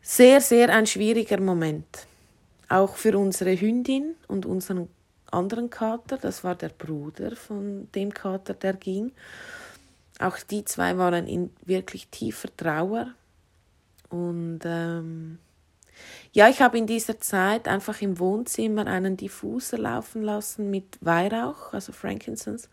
sehr, 0.01 0.41
sehr 0.41 0.69
ein 0.69 0.87
schwieriger 0.87 1.39
Moment. 1.39 2.07
Auch 2.69 2.95
für 2.95 3.17
unsere 3.17 3.59
Hündin 3.59 4.15
und 4.27 4.45
unseren 4.45 4.87
anderen 5.31 5.69
Kater. 5.69 6.17
Das 6.17 6.43
war 6.43 6.55
der 6.55 6.69
Bruder 6.69 7.35
von 7.35 7.89
dem 7.93 8.13
Kater, 8.13 8.53
der 8.53 8.73
ging. 8.73 9.11
Auch 10.19 10.37
die 10.39 10.63
zwei 10.63 10.97
waren 10.97 11.27
in 11.27 11.49
wirklich 11.65 12.07
tiefer 12.07 12.49
Trauer. 12.55 13.13
Und 14.09 14.61
ähm, 14.63 15.39
ja, 16.33 16.49
ich 16.49 16.61
habe 16.61 16.79
in 16.79 16.87
dieser 16.87 17.19
Zeit 17.19 17.67
einfach 17.67 18.01
im 18.01 18.17
Wohnzimmer 18.17 18.87
einen 18.87 19.17
Diffuser 19.17 19.77
laufen 19.77 20.23
lassen 20.23 20.71
mit 20.71 20.97
Weihrauch, 21.01 21.73
also 21.73 21.91
Frankincense, 21.93 22.69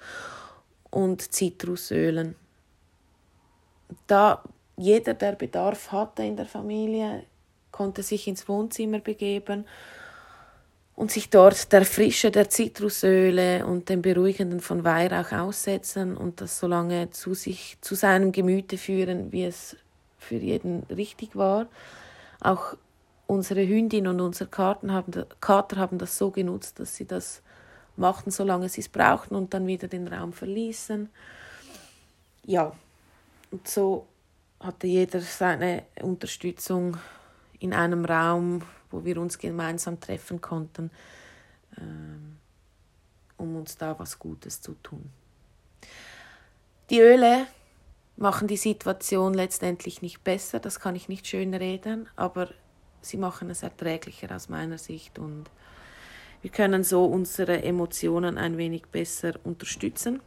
und 0.90 1.32
Zitrusölen. 1.32 2.36
Da 4.06 4.42
jeder, 4.78 5.12
der 5.12 5.32
Bedarf 5.32 5.92
hatte 5.92 6.22
in 6.22 6.36
der 6.36 6.46
Familie, 6.46 7.24
konnte 7.70 8.02
sich 8.02 8.26
ins 8.26 8.48
Wohnzimmer 8.48 8.98
begeben 8.98 9.66
und 10.96 11.10
sich 11.10 11.28
dort 11.28 11.70
der 11.72 11.84
Frische 11.84 12.30
der 12.30 12.48
Zitrusöle 12.48 13.66
und 13.66 13.90
dem 13.90 14.00
Beruhigenden 14.00 14.60
von 14.60 14.84
Weihrauch 14.84 15.32
aussetzen 15.32 16.16
und 16.16 16.40
das 16.40 16.58
so 16.58 16.66
lange 16.66 17.10
zu 17.10 17.34
sich, 17.34 17.76
zu 17.82 17.94
seinem 17.94 18.32
Gemüte 18.32 18.78
führen, 18.78 19.32
wie 19.32 19.44
es 19.44 19.76
für 20.18 20.36
jeden 20.36 20.84
richtig 20.84 21.36
war. 21.36 21.66
Auch 22.40 22.74
unsere 23.30 23.66
Hündin 23.66 24.08
und 24.08 24.20
unser 24.20 24.46
Kater 24.46 24.92
haben, 24.92 25.12
Kater 25.40 25.76
haben 25.76 25.98
das 25.98 26.18
so 26.18 26.30
genutzt, 26.30 26.80
dass 26.80 26.96
sie 26.96 27.06
das 27.06 27.42
machten, 27.96 28.32
solange 28.32 28.68
sie 28.68 28.80
es 28.80 28.88
brauchten 28.88 29.36
und 29.36 29.54
dann 29.54 29.68
wieder 29.68 29.86
den 29.86 30.08
Raum 30.08 30.32
verließen. 30.32 31.08
Ja, 32.44 32.72
und 33.52 33.68
so 33.68 34.06
hatte 34.58 34.88
jeder 34.88 35.20
seine 35.20 35.84
Unterstützung 36.02 36.96
in 37.60 37.72
einem 37.72 38.04
Raum, 38.04 38.62
wo 38.90 39.04
wir 39.04 39.18
uns 39.18 39.38
gemeinsam 39.38 40.00
treffen 40.00 40.40
konnten, 40.40 40.90
ähm, 41.78 42.36
um 43.36 43.54
uns 43.54 43.76
da 43.76 43.96
was 43.96 44.18
Gutes 44.18 44.60
zu 44.60 44.74
tun. 44.82 45.08
Die 46.90 46.98
Öle 46.98 47.46
machen 48.16 48.48
die 48.48 48.56
Situation 48.56 49.34
letztendlich 49.34 50.02
nicht 50.02 50.24
besser, 50.24 50.58
das 50.58 50.80
kann 50.80 50.96
ich 50.96 51.08
nicht 51.08 51.28
schön 51.28 51.54
reden, 51.54 52.08
aber 52.16 52.48
sie 53.00 53.16
machen 53.16 53.50
es 53.50 53.62
erträglicher 53.62 54.34
aus 54.34 54.48
meiner 54.48 54.78
Sicht 54.78 55.18
und 55.18 55.44
wir 56.42 56.50
können 56.50 56.84
so 56.84 57.04
unsere 57.04 57.62
Emotionen 57.62 58.38
ein 58.38 58.56
wenig 58.56 58.86
besser 58.86 59.34
unterstützen 59.44 60.20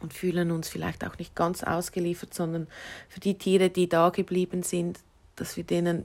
und 0.00 0.12
fühlen 0.12 0.50
uns 0.50 0.68
vielleicht 0.68 1.04
auch 1.06 1.18
nicht 1.18 1.34
ganz 1.34 1.62
ausgeliefert, 1.62 2.34
sondern 2.34 2.66
für 3.08 3.20
die 3.20 3.38
Tiere, 3.38 3.70
die 3.70 3.88
da 3.88 4.10
geblieben 4.10 4.62
sind, 4.62 5.00
dass 5.36 5.56
wir 5.56 5.64
denen 5.64 6.04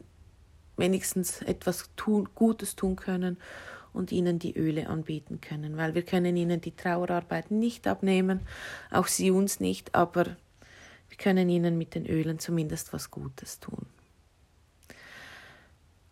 wenigstens 0.78 1.41
etwas 1.41 1.89
tun, 1.97 2.30
Gutes 2.36 2.78
tun 2.78 2.95
können 2.95 3.38
und 3.91 4.13
ihnen 4.13 4.39
die 4.39 4.58
Öle 4.58 4.88
anbieten 4.88 5.41
können, 5.41 5.75
weil 5.75 5.95
wir 5.95 6.04
können 6.04 6.38
ihnen 6.38 6.62
die 6.62 6.75
Trauerarbeit 6.75 7.52
nicht 7.52 7.88
abnehmen, 7.88 8.41
auch 8.91 9.08
sie 9.08 9.32
uns 9.32 9.60
nicht, 9.60 9.93
aber 9.93 10.38
wir 11.10 11.17
können 11.17 11.49
ihnen 11.49 11.78
mit 11.78 11.95
den 11.95 12.06
Ölen 12.06 12.39
zumindest 12.39 12.93
was 12.93 13.12
Gutes 13.12 13.60
tun. 13.60 13.86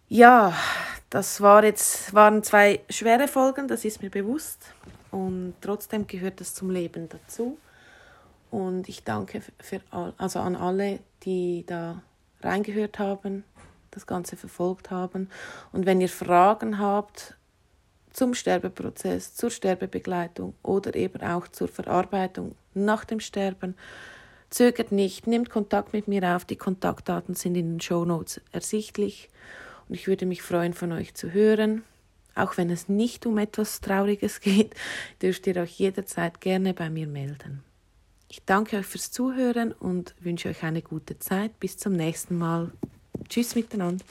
Ja, 0.10 0.54
das 1.10 1.41
war 1.41 1.65
jetzt, 1.65 2.13
waren 2.13 2.41
zwei 2.41 2.80
schwere 2.89 3.28
Folgen, 3.28 3.67
das 3.67 3.84
ist 3.84 4.02
mir 4.02 4.10
bewusst. 4.10 4.74
Und 5.12 5.56
trotzdem 5.60 6.08
gehört 6.08 6.39
es 6.39 6.54
zum 6.54 6.70
Leben 6.70 7.10
dazu. 7.10 7.58
Und 8.50 8.88
ich 8.88 9.04
danke 9.04 9.41
für 9.60 9.82
all, 9.91 10.13
also 10.17 10.39
an 10.39 10.56
alle, 10.56 11.00
die 11.24 11.65
da 11.67 12.02
reingehört 12.41 13.00
haben, 13.00 13.43
das 13.91 14.08
Ganze 14.08 14.38
verfolgt 14.38 14.91
haben. 14.91 15.30
Und 15.74 15.86
wenn 15.86 16.00
ihr 16.00 16.08
Fragen 16.08 16.80
habt 16.80 17.36
zum 18.13 18.34
Sterbeprozess, 18.34 19.36
zur 19.36 19.52
Sterbebegleitung 19.52 20.54
oder 20.63 20.96
eben 20.96 21.22
auch 21.22 21.50
zur 21.50 21.67
Verarbeitung 21.67 22.56
nach 22.74 23.04
dem 23.04 23.20
Sterben, 23.20 23.76
zögert 24.50 24.93
nicht, 24.93 25.28
nehmt 25.28 25.50
Kontakt 25.50 25.91
mit 25.91 26.08
mir 26.08 26.24
auf. 26.34 26.46
Die 26.46 26.56
Kontaktdaten 26.56 27.36
sind 27.36 27.58
in 27.58 27.74
den 27.74 27.82
Show 27.82 28.06
Notes 28.06 28.39
ersichtlich. 28.54 29.30
Und 29.88 29.95
ich 29.95 30.08
würde 30.08 30.26
mich 30.26 30.41
freuen, 30.41 30.73
von 30.73 30.91
euch 30.91 31.13
zu 31.13 31.34
hören. 31.34 31.84
Auch 32.36 32.58
wenn 32.58 32.69
es 32.69 32.88
nicht 32.88 33.26
um 33.26 33.38
etwas 33.38 33.82
Trauriges 33.82 34.39
geht, 34.41 34.76
dürft 35.21 35.47
ihr 35.47 35.58
euch 35.58 35.80
jederzeit 35.80 36.41
gerne 36.41 36.73
bei 36.73 36.89
mir 36.89 37.08
melden. 37.08 37.63
Ich 38.30 38.43
danke 38.45 38.78
euch 38.78 38.86
fürs 38.86 39.12
Zuhören 39.12 39.71
und 39.71 40.13
wünsche 40.19 40.50
euch 40.50 40.63
eine 40.63 40.82
gute 40.82 41.17
Zeit. 41.17 41.60
Bis 41.60 41.78
zum 41.78 41.93
nächsten 41.93 42.38
Mal. 42.38 42.71
Tschüss 43.30 43.56
miteinander. 43.56 44.04